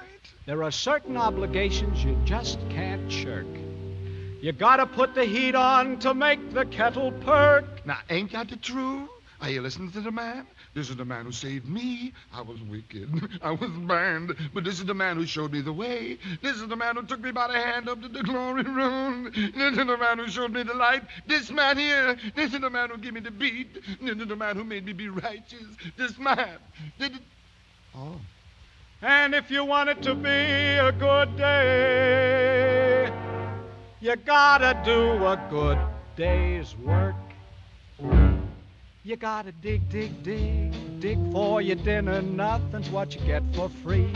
There 0.47 0.63
are 0.63 0.71
certain 0.71 1.17
obligations 1.17 2.05
you 2.05 2.17
just 2.25 2.61
can't 2.71 3.11
shirk. 3.11 3.47
You 4.41 4.53
gotta 4.53 4.87
put 4.87 5.15
the 5.17 5.25
heat 5.25 5.57
on 5.57 5.99
to 6.01 6.15
make 6.15 6.53
the 6.53 6.67
kettle 6.67 7.11
perk. 7.11 7.85
Now, 7.85 7.99
ain't 8.09 8.31
that 8.31 8.49
the 8.49 8.57
truth? 8.57 9.09
Are 9.41 9.51
you 9.51 9.61
listening 9.61 9.91
to 9.93 10.01
the 10.01 10.11
man? 10.11 10.47
This 10.75 10.89
is 10.89 10.97
the 10.97 11.05
man 11.05 11.27
who 11.27 11.33
saved 11.33 11.69
me. 11.69 12.13
I 12.33 12.41
was 12.41 12.61
wicked. 12.63 13.39
I 13.43 13.51
was 13.51 13.71
banned. 13.71 14.35
But 14.55 14.65
this 14.65 14.79
is 14.79 14.87
the 14.87 14.95
man 14.95 15.17
who 15.17 15.27
showed 15.27 15.53
me 15.53 15.61
the 15.61 15.73
way. 15.73 16.19
This 16.43 16.57
is 16.57 16.67
the 16.69 16.77
man 16.77 16.97
who 16.97 17.03
took 17.03 17.21
me 17.21 17.33
by 17.33 17.49
the 17.49 17.55
hand 17.55 17.89
up 17.89 18.01
to 18.01 18.09
the 18.09 18.23
glory 18.23 18.63
room. 18.63 19.31
This 19.35 19.73
is 19.73 19.77
the 19.77 19.97
man 19.97 20.19
who 20.19 20.29
showed 20.29 20.53
me 20.53 20.63
the 20.63 20.75
light. 20.75 21.03
This 21.27 21.51
man 21.51 21.77
here. 21.77 22.17
This 22.35 22.55
is 22.55 22.61
the 22.61 22.71
man 22.71 22.91
who 22.91 22.99
gave 22.99 23.13
me 23.13 23.21
the 23.21 23.31
beat. 23.31 23.75
This 24.01 24.17
is 24.17 24.27
the 24.27 24.37
man 24.37 24.57
who 24.57 24.65
made 24.65 24.87
me 24.87 24.93
be 24.93 25.09
righteous. 25.09 25.67
This 25.97 26.19
man. 26.19 26.59
Oh. 27.95 28.21
And 29.03 29.35
if 29.35 29.51
you 29.51 29.65
want 29.65 29.91
it 29.91 30.03
to 30.03 30.15
be 30.15 30.29
a 30.31 30.91
good 30.93 31.37
day, 31.37 33.13
you 34.01 34.17
gotta 34.17 34.81
do 34.85 35.27
a 35.27 35.37
good 35.51 35.79
day's 36.17 36.75
work. 36.79 37.15
You 39.07 39.15
gotta 39.15 39.53
dig, 39.53 39.89
dig, 39.89 40.21
dig, 40.25 40.99
dig 40.99 41.17
for 41.31 41.63
your 41.63 41.77
dinner. 41.77 42.21
Nothing's 42.23 42.91
what 42.91 43.15
you 43.15 43.21
get 43.21 43.45
for 43.55 43.69
free. 43.69 44.09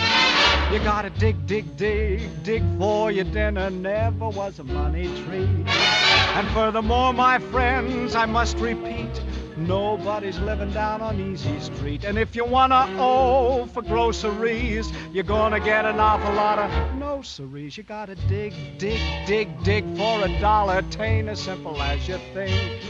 You 0.73 0.79
gotta 0.83 1.11
dig, 1.11 1.47
dig, 1.47 1.77
dig, 1.77 2.29
dig 2.43 2.65
for 2.77 3.13
your 3.13 3.27
dinner. 3.27 3.71
Never 3.71 4.29
was 4.29 4.59
a 4.59 4.65
money 4.65 5.07
tree. 5.23 5.49
And 5.69 6.49
furthermore, 6.49 7.13
my 7.13 7.39
friends, 7.39 8.17
I 8.17 8.27
must 8.27 8.57
repeat, 8.57 9.23
Nobody's 9.61 10.39
living 10.39 10.71
down 10.73 11.03
on 11.03 11.21
Easy 11.21 11.61
Street. 11.61 12.05
And 12.05 12.19
if 12.19 12.35
you 12.35 12.45
wanna 12.47 12.87
owe 12.99 13.67
for 13.67 13.83
groceries, 13.83 14.91
you're 15.13 15.23
gonna 15.23 15.61
get 15.61 15.85
an 15.85 16.01
awful 16.01 16.33
lot 16.33 16.59
of 16.59 16.95
no 16.97 17.21
cerise. 17.21 17.77
You 17.77 17.83
gotta 17.83 18.15
dig, 18.15 18.55
dig, 18.79 19.01
dig, 19.27 19.63
dig 19.63 19.85
for 19.99 20.25
a 20.25 20.41
dollar. 20.41 20.81
Tain't 20.91 21.29
as 21.29 21.41
simple 21.41 21.81
as 21.83 22.09
you 22.09 22.19
think. 22.33 22.83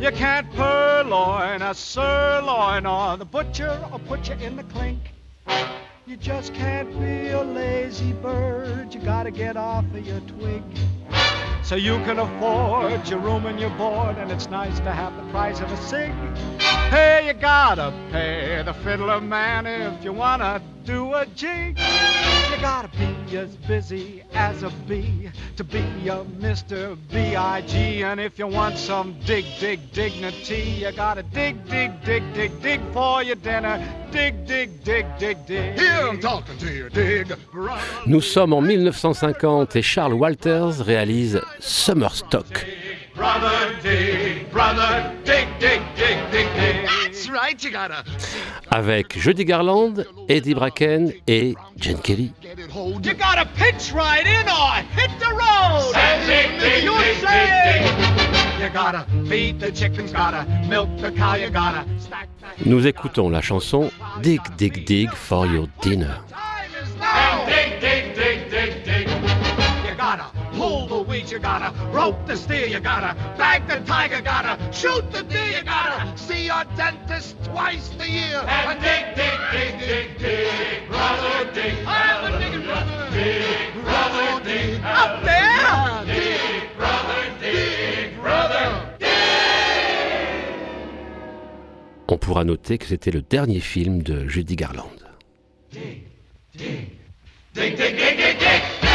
You 0.00 0.10
can't 0.12 0.50
purloin 0.54 1.60
a 1.60 1.74
sirloin 1.74 2.86
or 2.86 3.18
the 3.18 3.26
butcher 3.26 3.78
or 3.92 3.98
put 3.98 4.28
you 4.28 4.34
in 4.36 4.56
the 4.56 4.64
clink. 4.64 5.00
You 6.06 6.16
just 6.16 6.54
can't 6.54 6.90
be 6.98 7.28
a 7.28 7.42
lazy 7.42 8.12
bird. 8.12 8.94
You 8.94 9.00
gotta 9.00 9.30
get 9.30 9.58
off 9.58 9.84
of 9.94 10.06
your 10.06 10.20
twig. 10.20 10.62
So 11.64 11.76
you 11.76 11.96
can 12.04 12.18
afford 12.18 13.08
your 13.08 13.20
room 13.20 13.46
and 13.46 13.58
your 13.58 13.70
board, 13.70 14.18
and 14.18 14.30
it's 14.30 14.50
nice 14.50 14.78
to 14.80 14.92
have 14.92 15.16
the 15.16 15.22
price 15.32 15.60
of 15.60 15.72
a 15.72 15.76
cig. 15.78 16.12
Hey, 16.90 17.26
you 17.26 17.32
gotta 17.32 17.90
pay 18.12 18.62
the 18.62 18.74
fiddler 18.74 19.18
man 19.18 19.66
if 19.66 20.04
you 20.04 20.12
wanna 20.12 20.60
do 20.84 21.14
a 21.14 21.24
jig. 21.34 21.78
You 21.78 22.60
gotta 22.60 22.88
be 22.88 23.23
as 23.32 23.56
busy 23.66 24.22
as 24.34 24.62
a 24.62 24.70
bee 24.88 25.30
to 25.56 25.64
be 25.64 25.84
a 26.08 26.24
Mr. 26.40 26.96
B.I.G. 27.10 28.02
And 28.02 28.20
if 28.20 28.38
you 28.38 28.46
want 28.46 28.76
some 28.76 29.14
dig, 29.24 29.44
dig, 29.60 29.80
dignity, 29.92 30.62
you 30.82 30.92
gotta 30.92 31.22
dig, 31.22 31.56
dig, 31.68 31.90
dig, 32.04 32.22
dig, 32.34 32.50
dig 32.62 32.80
for 32.92 33.22
your 33.22 33.36
dinner. 33.36 33.78
Dig, 34.12 34.34
dig, 34.46 34.68
dig, 34.84 35.06
dig, 35.18 35.36
dig. 35.46 35.78
Here 35.78 36.08
I'm 36.08 36.20
talking 36.20 36.58
to 36.58 36.66
you, 36.66 36.88
dig. 36.88 37.26
Nous 38.06 38.20
sommes 38.20 38.52
en 38.52 38.62
1950 38.62 39.76
et 39.76 39.82
Charles 39.82 40.14
Walters 40.14 40.82
réalise 40.82 41.40
Summerstock. 41.60 42.46
Brother 42.46 42.93
dig, 43.82 44.46
brother 44.50 45.12
dig, 45.24 45.46
dig, 45.60 45.80
dig, 45.96 46.18
dig, 46.32 46.46
dig. 46.56 46.86
That's 46.86 47.28
right, 47.30 47.62
you 47.62 47.70
gotta 47.70 48.04
Avec 48.70 49.16
Judy 49.16 49.44
Garland, 49.44 50.04
Eddie 50.28 50.54
Bracken 50.54 51.12
et 51.26 51.54
Jen 51.76 51.98
Kelly. 51.98 52.32
You 53.02 53.14
gotta 53.14 53.46
pitch 53.56 53.92
right 53.92 54.26
in 54.26 54.48
or 54.48 54.82
hit 54.96 55.10
the 55.20 55.30
road. 55.30 55.94
And 55.94 56.26
dig, 56.26 56.60
dig, 56.60 56.84
You 56.84 56.98
dig, 56.98 57.16
say- 57.20 57.46
dig, 57.64 57.96
dig. 57.96 58.64
You 58.64 58.70
gotta 58.72 59.06
feed 59.28 59.60
the 59.60 59.70
chickens, 59.70 60.12
gotta 60.12 60.44
milk 60.68 60.88
the 61.00 61.12
cow, 61.12 61.36
you 61.36 61.50
gotta 61.50 61.84
stack 61.98 62.28
the 62.40 62.68
Nous 62.68 62.86
écoutons 62.86 63.28
la 63.30 63.40
chanson 63.40 63.90
Dig 64.22 64.40
Dig 64.56 64.84
Dig 64.84 65.10
for 65.12 65.46
Your 65.46 65.68
Dinner. 65.82 66.18
Pull 70.56 70.86
the 70.86 71.02
weeds, 71.02 71.30
you 71.32 71.38
gotta 71.38 71.72
rope 71.90 72.26
the 72.26 72.36
steer, 72.36 72.66
you 72.66 72.80
gotta 72.80 73.14
bag 73.36 73.66
the 73.68 73.80
tiger, 73.84 74.20
gotta 74.20 74.58
shoot 74.72 75.10
the 75.12 75.22
deer, 75.22 75.58
you 75.58 75.64
gotta 75.64 76.16
see 76.16 76.46
your 76.46 76.64
dentist 76.76 77.36
twice 77.44 77.90
a 78.00 78.08
year. 78.08 78.40
And 78.46 78.80
dig, 78.80 79.14
dig, 79.16 79.38
dig, 79.52 79.78
dig, 79.80 80.18
dig. 80.18 80.88
Brother 80.88 81.52
dig, 81.52 81.74
I'm 81.86 82.24
a 82.24 82.28
brother 82.28 82.38
digging 82.38 82.66
brother. 82.66 83.10
dig, 83.10 83.82
brother 83.82 84.44
dig. 84.44 84.80
Up 84.84 85.22
there! 85.24 86.04
Dig, 86.06 86.76
brother 86.76 87.22
dig, 87.40 88.20
brother 88.20 88.94
On 92.06 92.18
pourra 92.18 92.44
noter 92.44 92.78
que 92.78 92.86
c'était 92.86 93.10
le 93.10 93.22
dernier 93.22 93.60
film 93.60 94.02
de 94.02 94.28
Judy 94.28 94.56
Garland. 94.56 94.86
dig, 95.72 96.04
dig, 96.56 97.76
dig, 97.76 97.76
dig, 97.76 97.96
dig, 97.96 98.38
dig. 98.38 98.93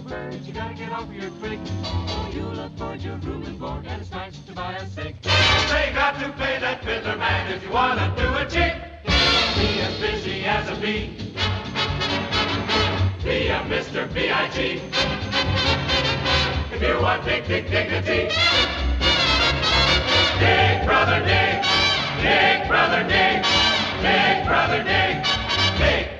A 0.00 0.08
lazy 0.08 0.08
bird. 0.08 0.46
You 0.46 0.52
gotta 0.52 0.74
get 0.74 0.92
off 0.92 1.12
your 1.12 1.30
twig. 1.30 1.66
So 1.66 1.72
oh, 1.84 2.30
you'll 2.32 2.60
afford 2.60 3.00
your 3.02 3.16
room 3.16 3.42
and 3.44 3.58
board, 3.58 3.86
and 3.86 4.00
it's 4.00 4.10
nice 4.10 4.38
to 4.38 4.52
buy 4.52 4.74
a 4.74 4.86
cig. 4.86 5.20
They 5.22 5.92
got 5.94 6.18
to 6.20 6.32
play 6.32 6.58
that 6.60 6.84
fiddler 6.84 7.16
man 7.16 7.52
if 7.52 7.62
you 7.62 7.70
wanna 7.70 8.12
do 8.16 8.26
a 8.34 8.44
jig. 8.46 8.74
Be 9.04 9.80
as 9.80 10.00
busy 10.00 10.44
as 10.44 10.68
a 10.68 10.80
bee. 10.80 11.16
Be 13.24 13.48
a 13.48 13.60
Mr. 13.68 14.12
B.I.G. 14.12 14.80
If 16.74 16.82
you 16.82 17.02
want 17.02 17.24
big, 17.24 17.46
big 17.46 17.70
dignity. 17.70 18.28
Dig, 20.40 20.86
brother, 20.86 21.20
dig. 21.20 21.62
Dig, 22.22 22.68
brother, 22.68 23.02
dig. 23.02 23.42
Dig, 24.02 24.46
brother. 24.46 24.82
Dig. 24.82 25.24
Dig. 25.78 26.19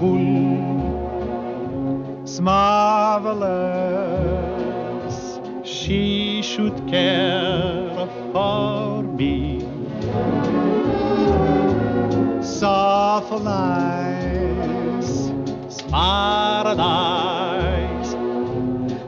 Wonderful, 0.00 2.22
it's 2.22 2.40
marvelous. 2.40 3.44
She 5.62 6.42
should 6.42 6.86
care 6.88 8.08
for 8.32 9.02
me. 9.02 9.60
Soft 12.42 13.32
it's 15.66 15.82
paradise. 15.82 18.14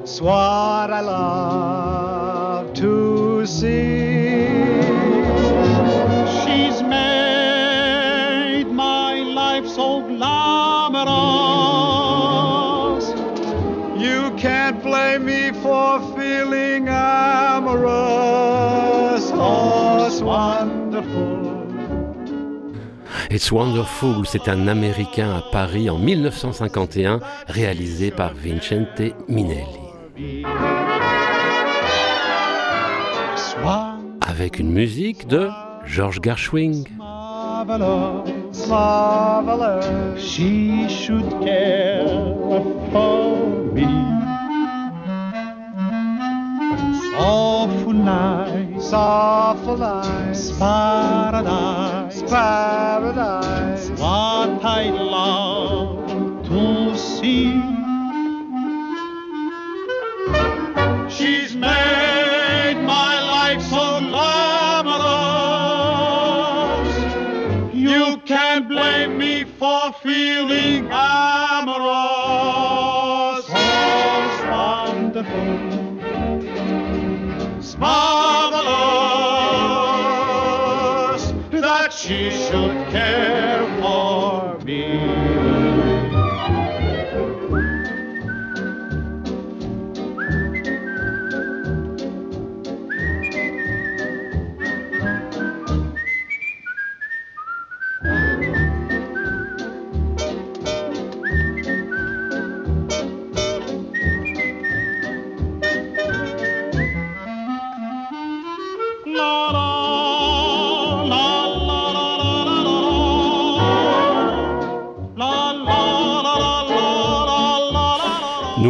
It's 0.02 0.20
what 0.20 0.90
I 0.90 1.00
love 1.00 1.45
It's 23.36 23.52
Wonderful, 23.52 24.26
c'est 24.26 24.48
un 24.48 24.66
Américain 24.66 25.30
à 25.30 25.42
Paris 25.52 25.90
en 25.90 25.98
1951, 25.98 27.20
réalisé 27.46 28.10
par 28.10 28.32
Vincente 28.32 29.02
Minelli. 29.28 29.62
Avec 34.22 34.58
une 34.58 34.72
musique 34.72 35.26
de 35.26 35.50
George 35.84 36.20
Gershwin. 36.22 36.84
啊。 70.90 71.25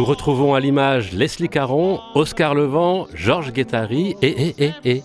Retrouvons 0.07 0.53
à 0.53 0.61
l'image 0.61 1.11
Leslie 1.11 1.49
Caron, 1.49 1.99
Oscar 2.15 2.55
Levent, 2.55 3.07
Georges 3.13 3.51
Guettari 3.51 4.15
et, 4.21 4.55
et, 4.57 4.73
et, 4.85 5.03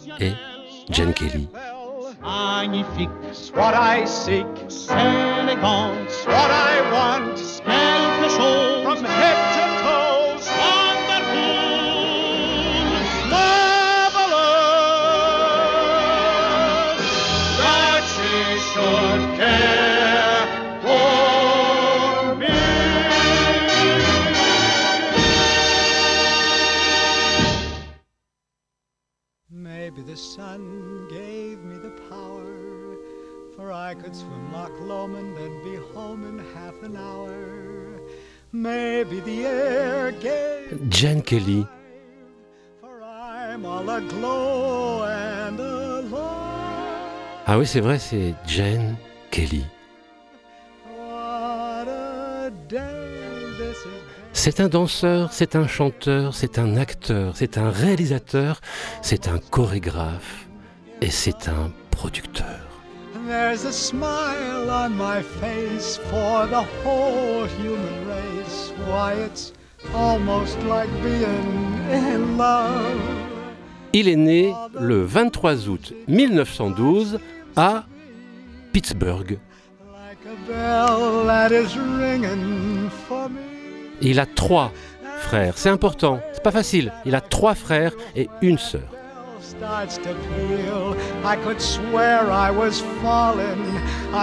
Jen 0.91 1.13
Kelly. 1.13 1.49
Maybe 29.95 30.11
the 30.11 30.17
sun 30.17 31.07
gave 31.11 31.63
me 31.65 31.77
the 31.77 31.93
power, 32.09 32.97
for 33.55 33.73
I 33.73 33.93
could 33.93 34.17
swim 34.17 34.51
Loch 34.51 34.73
Lomond 34.81 35.37
and 35.37 35.63
be 35.63 35.77
home 35.93 36.25
in 36.25 36.39
half 36.55 36.83
an 36.83 36.97
hour. 36.97 38.01
Maybe 38.53 39.21
the 39.21 39.45
air 39.45 40.13
gave 40.13 40.89
Jen 40.89 41.21
Kelly, 41.21 41.67
I'm 42.83 43.67
all 43.67 43.91
aglow 43.91 45.05
and 45.05 45.61
alive. 45.61 46.13
ah 47.47 47.59
oui 47.59 47.67
c'est 47.67 47.81
vrai, 47.81 47.99
c'est 47.99 48.35
Jen 48.47 48.97
Kelly. 49.31 49.67
C'est 54.45 54.59
un 54.59 54.69
danseur, 54.69 55.33
c'est 55.33 55.55
un 55.55 55.69
chanteur, 55.69 56.35
c'est 56.35 56.59
un 56.59 56.77
acteur, 56.77 57.37
c'est 57.37 57.59
un 57.59 57.71
réalisateur, 57.71 58.61
c'est 59.01 59.29
un 59.29 59.39
chorégraphe 59.39 60.49
et 61.01 61.11
c'est 61.11 61.49
un 61.49 61.71
producteur. 61.93 62.59
There's 63.29 63.65
a 63.65 63.71
smile 63.71 64.69
on 64.69 64.97
my 64.97 65.23
face 65.41 65.97
for 66.11 66.49
the 66.49 66.65
whole 66.85 67.47
human 67.61 68.09
race. 68.09 68.73
Why, 68.89 69.13
it's 69.25 69.53
almost 69.95 70.59
like 70.69 70.91
being 71.05 71.79
in 71.93 72.37
love. 72.37 72.99
Il 73.93 74.09
est 74.09 74.17
né 74.17 74.53
le 74.77 75.05
23 75.05 75.69
août 75.69 75.95
1912 76.09 77.21
à 77.55 77.85
Pittsburgh. 78.73 79.39
Like 79.87 80.19
a 80.27 80.51
bell 80.51 81.27
that 81.27 81.53
is 81.53 81.77
ringing 81.79 82.91
for 83.07 83.29
me. 83.29 83.52
Il 84.05 84.19
a 84.19 84.27
trois 84.27 84.73
frères, 85.21 85.57
c'est 85.57 85.69
important, 85.69 86.21
c'est 86.33 86.43
pas 86.43 86.51
facile. 86.51 86.93
Il 87.05 87.15
a 87.15 87.21
trois 87.21 87.55
frères 87.55 87.93
et 88.17 88.29
une 88.41 88.59
sœur. 88.59 88.83
I 91.25 91.37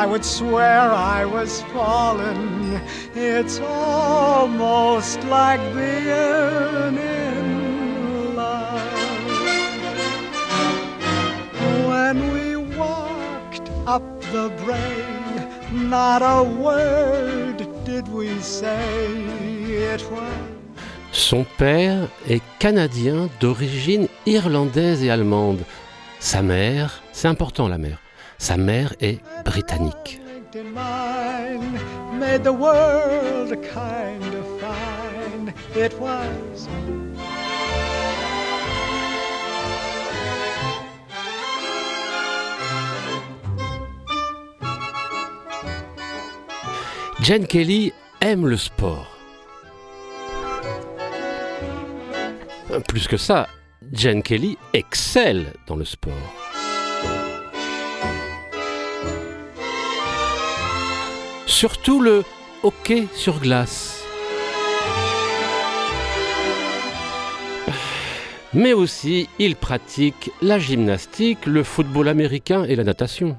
would 0.05 0.25
swear 0.25 0.91
I 0.91 1.25
was. 1.25 1.63
It's 3.15 3.59
almost 3.59 5.23
like 5.25 5.61
being 5.73 6.97
in 6.97 8.36
love. 8.36 8.80
Up 13.88 14.03
the 14.32 14.49
not 15.71 16.21
a 16.21 16.43
word 16.43 17.67
did 17.86 18.07
we 18.07 18.39
say. 18.39 19.59
Son 21.11 21.45
père 21.57 22.07
est 22.27 22.41
canadien 22.59 23.30
d'origine 23.39 24.07
irlandaise 24.25 25.03
et 25.03 25.09
allemande. 25.09 25.63
Sa 26.19 26.41
mère, 26.41 27.03
c'est 27.11 27.27
important 27.27 27.67
la 27.67 27.77
mère, 27.77 27.99
sa 28.38 28.57
mère 28.57 28.93
est 28.99 29.19
britannique. 29.45 30.21
Jen 47.21 47.45
Kelly 47.45 47.93
aime 48.21 48.47
le 48.47 48.57
sport. 48.57 49.18
Plus 52.88 53.07
que 53.07 53.17
ça, 53.17 53.47
Jen 53.91 54.23
Kelly 54.23 54.57
excelle 54.73 55.53
dans 55.67 55.75
le 55.75 55.86
sport. 55.86 56.13
Surtout 61.45 62.01
le 62.01 62.23
hockey 62.63 63.07
sur 63.13 63.39
glace. 63.39 64.03
Mais 68.53 68.73
aussi, 68.73 69.30
il 69.38 69.55
pratique 69.55 70.32
la 70.41 70.57
gymnastique, 70.57 71.45
le 71.45 71.63
football 71.63 72.07
américain 72.07 72.63
et 72.63 72.75
la 72.75 72.84
natation. 72.84 73.38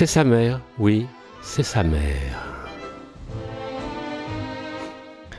C'est 0.00 0.06
sa 0.06 0.24
mère, 0.24 0.62
oui, 0.78 1.06
c'est 1.42 1.62
sa 1.62 1.82
mère. 1.82 2.64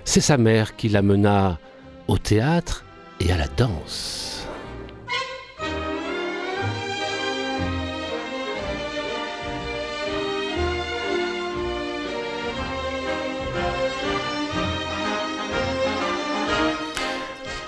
C'est 0.05 0.22
sa 0.22 0.38
mère 0.38 0.76
qui 0.76 0.88
l'amena 0.88 1.57
au 2.07 2.20
théâtre 2.20 2.86
et 3.20 3.32
à 3.32 3.38
la 3.38 3.47
danse. 3.47 4.45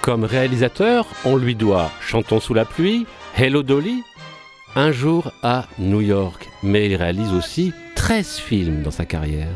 Comme 0.01 0.25
réalisateur, 0.25 1.07
on 1.25 1.37
lui 1.37 1.55
doit 1.55 1.89
Chantons 2.01 2.39
sous 2.39 2.53
la 2.53 2.65
pluie, 2.65 3.07
Hello 3.35 3.63
Dolly, 3.63 4.03
Un 4.75 4.91
jour 4.91 5.31
à 5.43 5.65
New 5.77 6.01
York, 6.01 6.49
mais 6.63 6.87
il 6.87 6.95
réalise 6.95 7.31
aussi 7.33 7.73
13 7.95 8.37
films 8.37 8.81
dans 8.81 8.91
sa 8.91 9.05
carrière. 9.05 9.47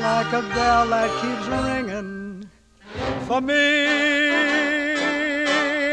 like 0.00 0.32
a 0.32 0.42
bell 0.54 0.88
that 0.88 1.10
keeps 1.20 1.46
ringing 1.48 2.48
for 3.26 3.40
me. 3.40 3.54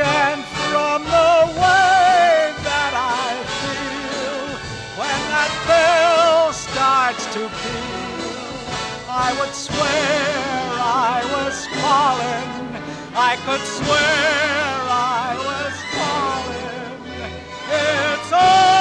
And 0.02 0.42
from 0.64 1.04
the 1.04 1.34
way 1.62 2.54
that 2.70 2.94
I 2.96 3.32
feel 3.60 4.40
when 5.00 5.20
that 5.34 5.52
bell 5.68 6.54
starts 6.54 7.26
to 7.36 7.42
peal, 7.60 8.30
I 9.10 9.30
would 9.40 9.54
swear 9.54 10.26
I 11.12 11.20
was 11.36 11.56
falling. 11.82 12.52
I 13.16 13.38
could 13.46 13.64
swear 13.78 14.65
Soul! 18.36 18.75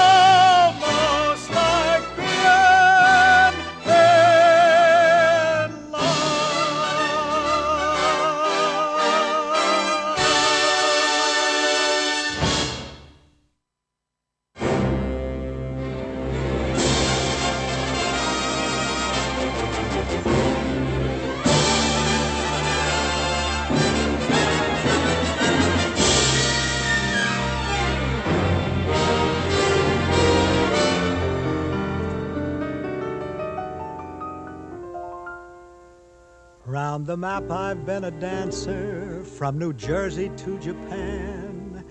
Round 36.95 37.07
the 37.09 37.16
map, 37.16 37.51
I've 37.51 37.84
been 37.84 38.05
a 38.05 38.11
dancer 38.12 39.24
from 39.24 39.59
New 39.59 39.72
Jersey 39.72 40.30
to 40.36 40.57
Japan. 40.61 41.84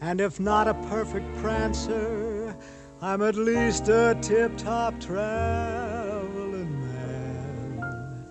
And 0.00 0.20
if 0.20 0.40
not 0.40 0.66
a 0.66 0.74
perfect 0.88 1.32
prancer, 1.36 2.56
I'm 3.00 3.22
at 3.22 3.36
least 3.36 3.88
a 3.88 4.18
tip 4.20 4.56
top 4.56 4.98
traveling 4.98 6.72
man. 6.80 8.26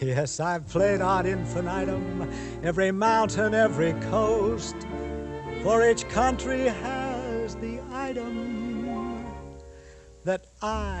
Yes, 0.00 0.40
I've 0.40 0.66
played 0.66 1.00
ad 1.00 1.24
infinitum 1.24 2.28
every 2.64 2.90
mountain, 2.90 3.54
every 3.54 3.92
coast, 4.10 4.74
for 5.62 5.88
each 5.88 6.08
country 6.08 6.62
has 6.64 7.54
the 7.54 7.78
item 7.92 9.24
that 10.24 10.46
I 10.60 11.00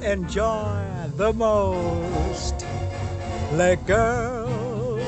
enjoy 0.00 0.82
the 1.16 1.34
most. 1.34 2.64
Les 3.58 3.78
girls, 3.86 4.98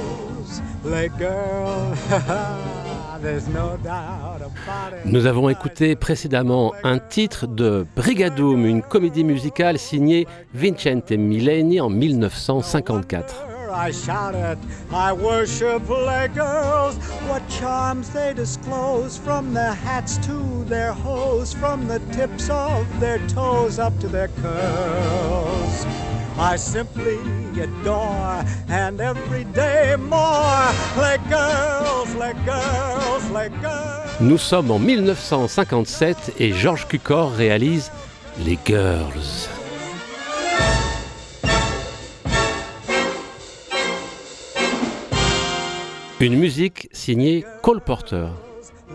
les 0.85 1.11
girls, 1.19 1.97
there's 3.23 3.49
no 3.49 3.79
doubt 3.83 4.43
about 4.43 4.93
it. 4.93 5.07
Nous 5.07 5.25
avons 5.25 5.49
écouté 5.49 5.97
précédemment 5.97 6.75
un 6.83 6.99
titre 6.99 7.47
de 7.47 7.87
Brigadoum, 7.97 8.67
une 8.67 8.83
comédie 8.83 9.25
musicale 9.25 9.79
signée 9.79 10.27
Vincente 10.53 11.13
Milleni 11.13 11.81
en 11.81 11.89
1954. 11.89 13.47
I 13.73 13.91
shouted, 13.91 14.59
I 14.93 15.13
worship 15.13 15.89
les 15.89 16.29
girls. 16.29 16.97
What 17.29 17.41
charms 17.49 18.11
they 18.11 18.35
disclose 18.35 19.19
from 19.19 19.55
their 19.55 19.75
hats 19.75 20.19
to 20.27 20.65
their 20.69 20.93
hose, 20.93 21.55
from 21.55 21.89
the 21.89 21.99
tips 22.13 22.51
of 22.51 22.87
their 23.01 23.19
toes 23.27 23.79
up 23.79 23.99
to 24.01 24.07
their 24.07 24.29
curls. 24.43 25.87
I 26.37 26.57
simply 26.57 27.19
adore, 27.63 28.45
and 28.69 29.01
every 29.01 29.45
day 29.55 29.95
more, 29.97 30.73
les 30.97 31.19
girls, 31.31 32.13
les 32.19 32.35
girls, 32.45 33.23
les 33.33 33.51
girls. 33.63 34.19
Nous 34.21 34.39
sommes 34.39 34.71
en 34.73 34.81
1957 34.81 36.35
et 36.41 36.53
Georges 36.53 36.89
Cukor 36.89 37.33
réalise 37.33 37.93
Les 38.45 38.59
Girls. 38.65 39.49
Une 46.21 46.37
musique 46.37 46.89
signée 46.93 47.45
Cole 47.63 47.81
Porter. 47.81 48.27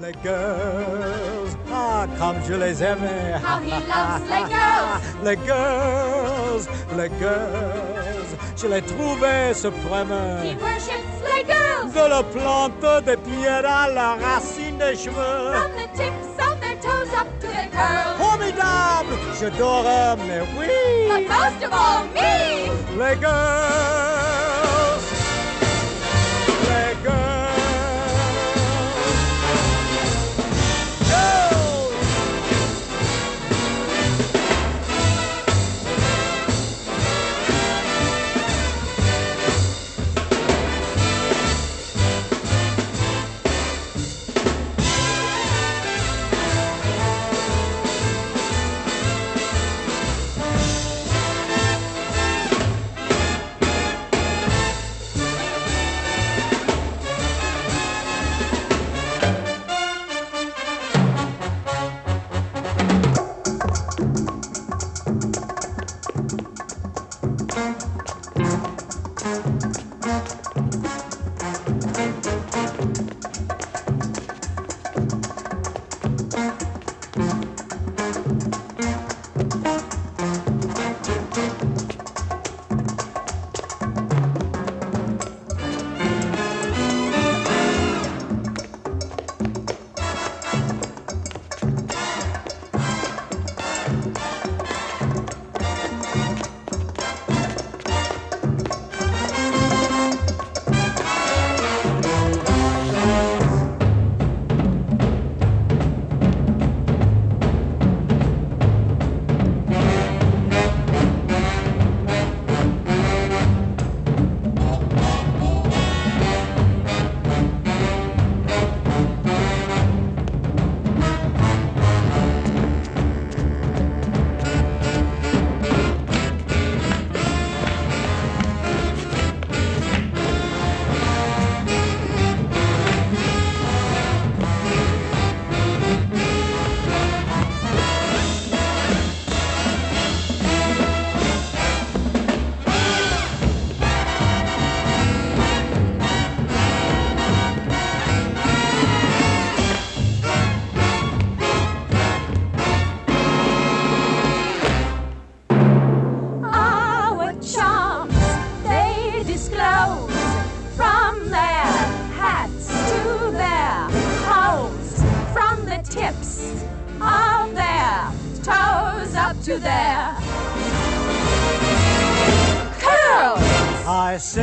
Les 0.01 0.13
girls, 0.23 1.55
ah, 2.01 2.07
comme 2.17 2.37
je 2.47 2.53
les 2.53 2.83
aimais. 2.83 3.33
How 3.43 3.59
he 3.59 3.71
loves 3.71 4.23
les 4.33 4.45
girls. 4.53 5.01
Les 5.23 5.37
girls, 5.45 6.67
les 6.97 7.09
girls, 7.19 8.29
je 8.55 8.67
les 8.67 8.81
trouvais 8.81 9.53
suprêmes. 9.53 10.13
He 10.43 10.55
worships 10.61 11.19
les 11.23 11.43
girls. 11.45 11.91
De 11.93 12.07
la 12.09 12.23
plante 12.23 13.03
des 13.05 13.17
pieds 13.17 13.47
à 13.47 13.89
la 13.89 14.15
racine 14.15 14.77
des 14.77 14.95
cheveux. 14.95 15.53
From 15.53 15.71
the 15.75 15.87
tips 15.97 16.31
of 16.39 16.59
their 16.61 16.77
toes 16.81 17.11
up 17.19 17.27
to 17.41 17.47
their 17.47 17.69
curls. 17.71 18.17
Formidable, 18.17 19.17
j'adore, 19.39 20.17
mais 20.27 20.41
oui. 20.57 20.67
But 21.09 21.27
most 21.27 21.63
of 21.63 21.73
all, 21.73 22.03
me. 22.13 22.69
Les 22.97 23.15
girls, 23.19 24.28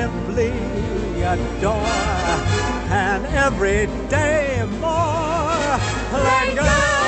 simply 0.07 0.53
adore, 1.23 1.73
and 2.91 3.27
every 3.27 3.87
day 4.09 4.65
more. 4.81 5.79
Let 6.13 6.55
go, 6.55 7.06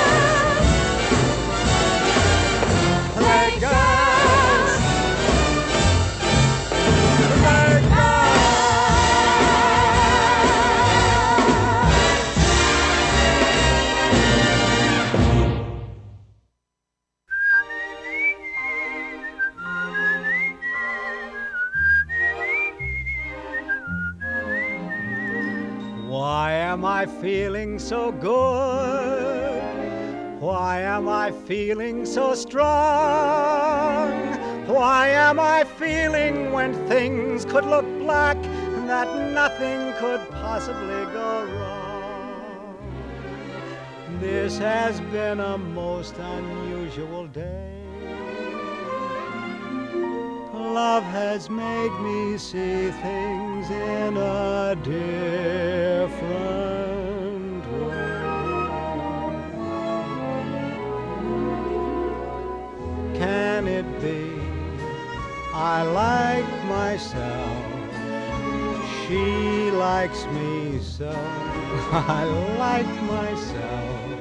feeling 27.21 27.77
so 27.79 28.11
good? 28.13 29.59
Why 30.39 30.81
am 30.81 31.09
I 31.09 31.31
feeling 31.31 32.05
so 32.05 32.33
strong? 32.33 32.69
Why 34.67 35.09
am 35.09 35.39
I 35.39 35.65
feeling 35.65 36.51
when 36.53 36.73
things 36.87 37.43
could 37.43 37.65
look 37.65 37.85
black 37.99 38.37
and 38.37 38.87
that 38.87 39.33
nothing 39.33 39.93
could 39.99 40.21
possibly 40.31 41.05
go 41.11 41.45
wrong? 41.45 42.77
This 44.21 44.57
has 44.59 45.01
been 45.11 45.41
a 45.41 45.57
most 45.57 46.15
unusual 46.17 47.27
day. 47.27 47.65
Love 50.53 51.03
has 51.03 51.49
made 51.49 51.91
me 52.01 52.37
see 52.37 52.91
things 52.91 53.69
in 53.69 54.15
a 54.15 54.75
different 54.83 56.49
Can 63.19 63.67
it 63.67 63.85
be 64.01 64.31
I 65.53 65.83
like 65.83 66.49
myself? 66.69 67.65
She 69.01 69.71
likes 69.71 70.25
me 70.27 70.79
so. 70.79 71.09
I 71.91 72.23
like 72.57 72.93
myself. 73.03 74.19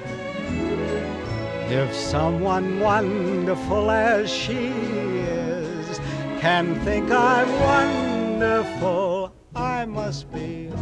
If 1.70 1.94
someone 1.94 2.80
wonderful 2.80 3.88
as 3.92 4.28
she 4.28 4.66
is 4.66 6.00
can 6.40 6.74
think 6.84 7.12
I'm 7.12 7.48
wonderful, 7.60 9.32
I 9.54 9.86
must 9.86 10.32
be 10.32 10.72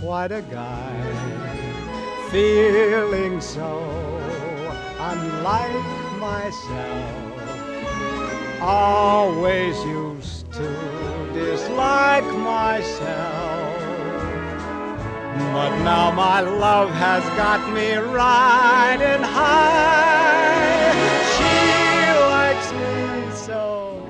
quite 0.00 0.32
a 0.32 0.42
guy. 0.42 0.92
Feeling 2.32 3.40
so 3.40 3.78
unlike 4.98 6.18
myself. 6.18 7.27
Always 8.60 9.76
used 9.84 10.52
to 10.52 10.68
dislike 11.32 12.24
myself. 12.24 13.58
But 15.52 15.78
now 15.82 16.10
my 16.10 16.40
love 16.40 16.90
has 16.90 17.22
got 17.36 17.60
me 17.72 17.92
high. 19.22 19.88
She 21.34 21.54
likes 22.34 22.72
me 22.72 23.36
so. 23.36 24.02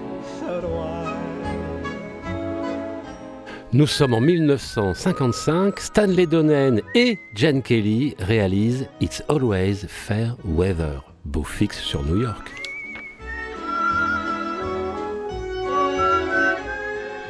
Nous 3.74 3.86
sommes 3.86 4.14
en 4.14 4.22
1955, 4.22 5.78
Stanley 5.78 6.26
Donen 6.26 6.80
et 6.94 7.18
Jen 7.34 7.60
Kelly 7.62 8.16
réalisent 8.18 8.86
It's 9.00 9.22
Always 9.28 9.86
Fair 9.88 10.36
Weather, 10.44 11.04
beau 11.26 11.44
fixe 11.44 11.80
sur 11.80 12.02
New 12.02 12.22
York. 12.22 12.57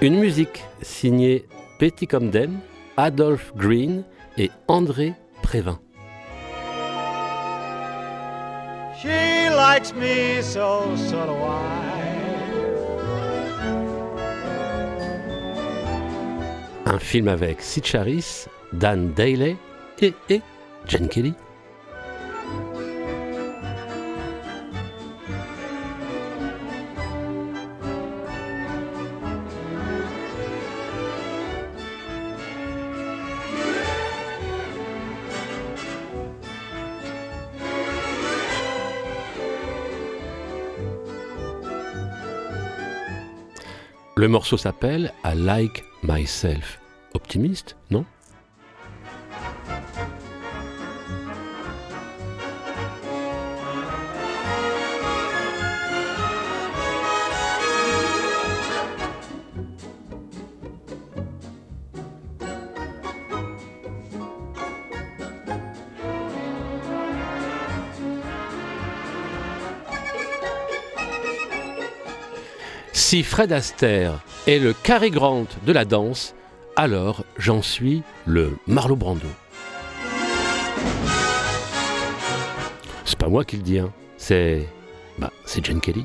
Une 0.01 0.21
musique 0.21 0.63
signée 0.81 1.49
Betty 1.81 2.07
Comden, 2.07 2.61
Adolphe 2.97 3.53
Green 3.57 4.05
et 4.37 4.49
André 4.69 5.15
Prévin. 5.43 5.81
She 8.97 9.51
likes 9.51 9.93
me 9.95 10.41
so, 10.41 10.95
so 10.97 11.27
do 11.27 11.33
I. 11.33 11.89
Un 16.87 16.99
film 17.01 17.27
avec 17.27 17.61
Sid 17.61 17.85
Charis, 17.85 18.47
Dan 18.73 19.13
Daly 19.15 19.57
et, 20.01 20.15
et 20.31 20.43
Jen 20.87 21.09
Kelly. 21.09 21.35
Le 44.19 44.27
morceau 44.27 44.57
s'appelle 44.57 45.13
I 45.25 45.33
Like 45.37 45.85
Myself. 46.03 46.81
Optimiste, 47.15 47.77
non? 47.93 48.05
Si 73.09 73.23
Fred 73.23 73.53
Astaire 73.53 74.21
est 74.47 74.59
le 74.59 74.75
Cary 74.75 75.11
Grant 75.11 75.47
de 75.65 75.73
la 75.73 75.87
danse, 75.87 76.35
alors 76.77 77.25
j'en 77.39 77.63
suis 77.63 78.03
le 78.27 78.59
Marlon 78.67 78.97
Brando. 78.97 79.27
C'est 83.07 83.19
pas 83.19 83.29
moi 83.29 83.47
qui 83.47 83.57
le 83.57 83.63
dis, 83.63 83.79
hein. 83.79 83.95
c'est 84.19 84.69
bah, 85.19 85.33
c'est 85.47 85.63
Kelly. 85.81 86.05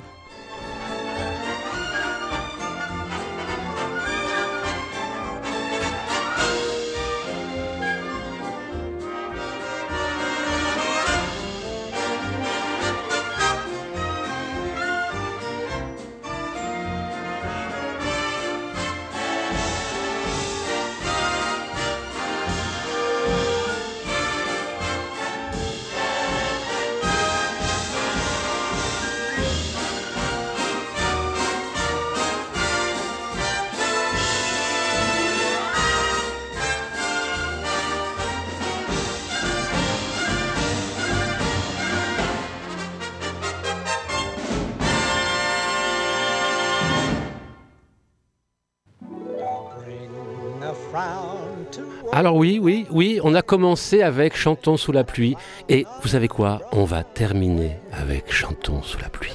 On 53.24 53.34
a 53.36 53.42
commencé 53.42 54.02
avec 54.02 54.36
Chantons 54.36 54.78
sous 54.78 54.92
la 54.92 55.04
pluie. 55.04 55.36
Et 55.70 55.86
vous 56.02 56.10
savez 56.10 56.28
quoi? 56.28 56.62
On 56.72 56.84
va 56.84 57.04
terminer 57.04 57.78
avec 57.92 58.32
Chantons 58.32 58.84
sous 58.84 59.00
la 59.00 59.10
pluie. 59.10 59.32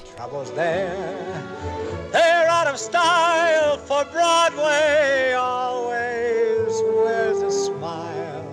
for 3.86 4.04
Broadway, 4.12 5.32
always 5.32 6.82
wears 6.94 7.40
a 7.42 7.50
smile. 7.50 8.44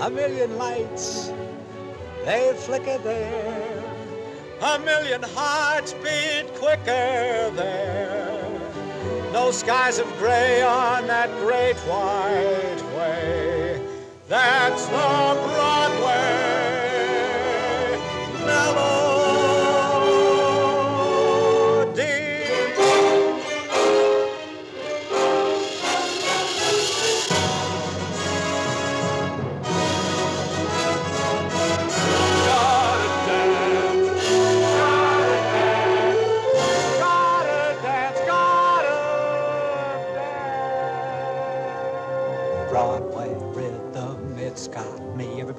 A 0.00 0.10
million 0.10 0.56
lights, 0.58 1.32
they 2.24 2.52
flicker 2.56 2.98
there. 2.98 3.82
A 4.62 4.78
million 4.78 5.22
hearts 5.34 5.92
beat 5.94 6.46
quicker 6.54 7.50
there. 7.56 8.44
No 9.32 9.50
skies 9.50 9.98
of 9.98 10.06
gray 10.18 10.62
on 10.62 11.06
that 11.08 11.30
great 11.40 11.76
white. 11.88 12.93
That's 14.26 14.86
the 14.86 14.92
Broadway. 14.92 16.44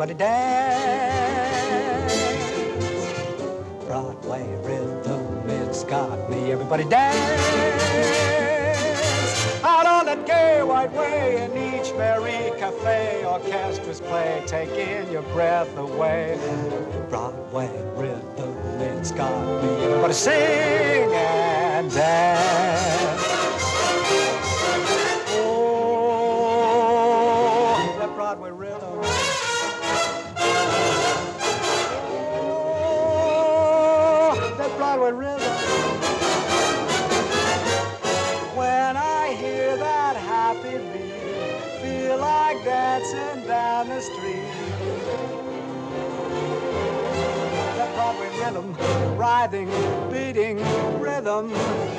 Everybody 0.06 0.24
dance. 0.24 2.14
Broadway 3.88 4.46
rhythm, 4.62 5.50
it's 5.50 5.84
got 5.84 6.30
me. 6.30 6.52
Everybody 6.52 6.84
dance 6.84 7.42
out 9.64 9.88
on 9.88 10.06
that 10.06 10.28
gay 10.28 10.62
white 10.62 10.92
way 10.92 11.42
in 11.44 11.52
each 11.58 11.92
merry 11.94 12.52
cafe. 12.60 13.26
Orchestras 13.26 14.00
play, 14.00 14.44
taking 14.46 15.12
your 15.12 15.24
breath 15.34 15.76
away. 15.76 16.38
Broadway 17.10 17.72
rhythm, 17.96 18.56
it's 18.80 19.10
got 19.10 19.64
me. 19.64 19.86
Everybody 19.86 20.14
sing 20.14 20.36
and 21.16 21.92
dance. 21.92 22.55
come 51.44 51.95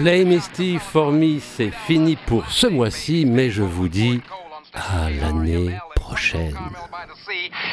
Play 0.00 0.24
Misty 0.24 0.78
for 0.78 1.12
Me, 1.12 1.38
c'est 1.40 1.70
fini 1.70 2.16
pour 2.16 2.50
ce 2.50 2.66
mois-ci, 2.66 3.26
mais 3.26 3.50
je 3.50 3.62
vous 3.62 3.88
dis 3.88 4.22
à 4.72 5.10
l'année 5.10 5.76
prochaine. 6.10 6.54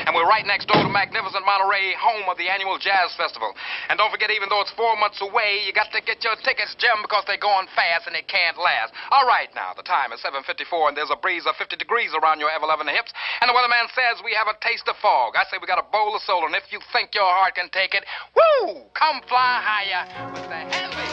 And 0.06 0.16
we're 0.16 0.30
right 0.30 0.46
next 0.46 0.70
door 0.70 0.80
to 0.80 0.90
magnificent 0.90 1.44
Monterey, 1.44 1.98
home 2.00 2.30
of 2.30 2.38
the 2.38 2.48
annual 2.48 2.78
Jazz 2.78 3.12
Festival. 3.18 3.52
And 3.90 3.98
don't 3.98 4.12
forget, 4.14 4.32
even 4.32 4.48
though 4.48 4.62
it's 4.62 4.72
four 4.78 4.96
months 4.96 5.20
away, 5.20 5.66
you 5.66 5.74
got 5.74 5.92
to 5.92 6.02
get 6.02 6.24
your 6.24 6.38
tickets, 6.46 6.78
Jim, 6.78 7.02
because 7.02 7.26
they're 7.28 7.42
going 7.42 7.68
fast 7.76 8.08
and 8.08 8.16
they 8.16 8.24
can't 8.24 8.56
last. 8.58 8.94
All 9.12 9.28
right, 9.28 9.50
now, 9.56 9.74
the 9.76 9.84
time 9.84 10.14
is 10.14 10.22
7.54, 10.22 10.94
and 10.94 10.96
there's 10.96 11.12
a 11.12 11.20
breeze 11.20 11.46
of 11.46 11.58
50 11.58 11.76
degrees 11.76 12.14
around 12.16 12.40
your 12.40 12.54
ever-loving 12.54 12.88
hips. 12.88 13.12
And 13.42 13.50
the 13.50 13.56
weatherman 13.58 13.90
says 13.92 14.24
we 14.24 14.38
have 14.38 14.48
a 14.48 14.56
taste 14.64 14.88
of 14.88 14.96
fog. 15.02 15.36
I 15.36 15.44
say 15.50 15.58
we 15.60 15.68
got 15.68 15.82
a 15.82 15.88
bowl 15.92 16.16
of 16.16 16.22
soul, 16.22 16.46
and 16.46 16.56
if 16.56 16.72
you 16.72 16.80
think 16.94 17.12
your 17.14 17.28
heart 17.28 17.56
can 17.56 17.70
take 17.74 17.94
it, 17.94 18.06
woo, 18.38 18.88
come 18.94 19.22
fly 19.28 19.60
higher 19.60 20.08
with 20.32 20.48
the 20.48 20.62
heavy. 20.72 21.08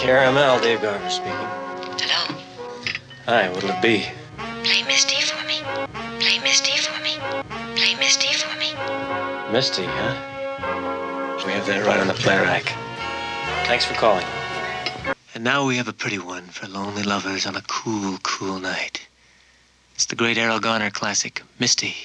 KRML, 0.00 0.62
Dave 0.62 0.80
Garver 0.80 1.10
speaking. 1.10 1.32
Hello? 2.00 2.40
Hi, 3.26 3.50
what'll 3.50 3.70
it 3.70 3.82
be? 3.82 4.06
Play 4.64 4.82
Misty 4.84 5.20
for 5.22 5.44
me. 5.46 6.07
Play 6.28 6.40
Misty 6.40 6.76
for 6.76 7.02
me. 7.02 7.16
Play 7.74 7.94
Misty 7.94 8.34
for 8.34 8.54
me. 8.58 8.74
Misty, 9.50 9.84
huh? 9.86 11.42
We 11.46 11.52
have 11.52 11.66
that 11.66 11.86
right 11.86 11.98
on 11.98 12.06
the 12.06 12.12
play 12.12 12.36
rack. 12.36 12.64
Thanks 13.66 13.86
for 13.86 13.94
calling. 13.94 14.26
And 15.34 15.42
now 15.42 15.66
we 15.66 15.78
have 15.78 15.88
a 15.88 15.92
pretty 15.94 16.18
one 16.18 16.44
for 16.48 16.68
lonely 16.68 17.02
lovers 17.02 17.46
on 17.46 17.56
a 17.56 17.62
cool, 17.62 18.18
cool 18.24 18.58
night. 18.58 19.08
It's 19.94 20.04
the 20.04 20.16
great 20.16 20.36
Errol 20.36 20.60
Garner 20.60 20.90
classic, 20.90 21.40
Misty. 21.58 21.96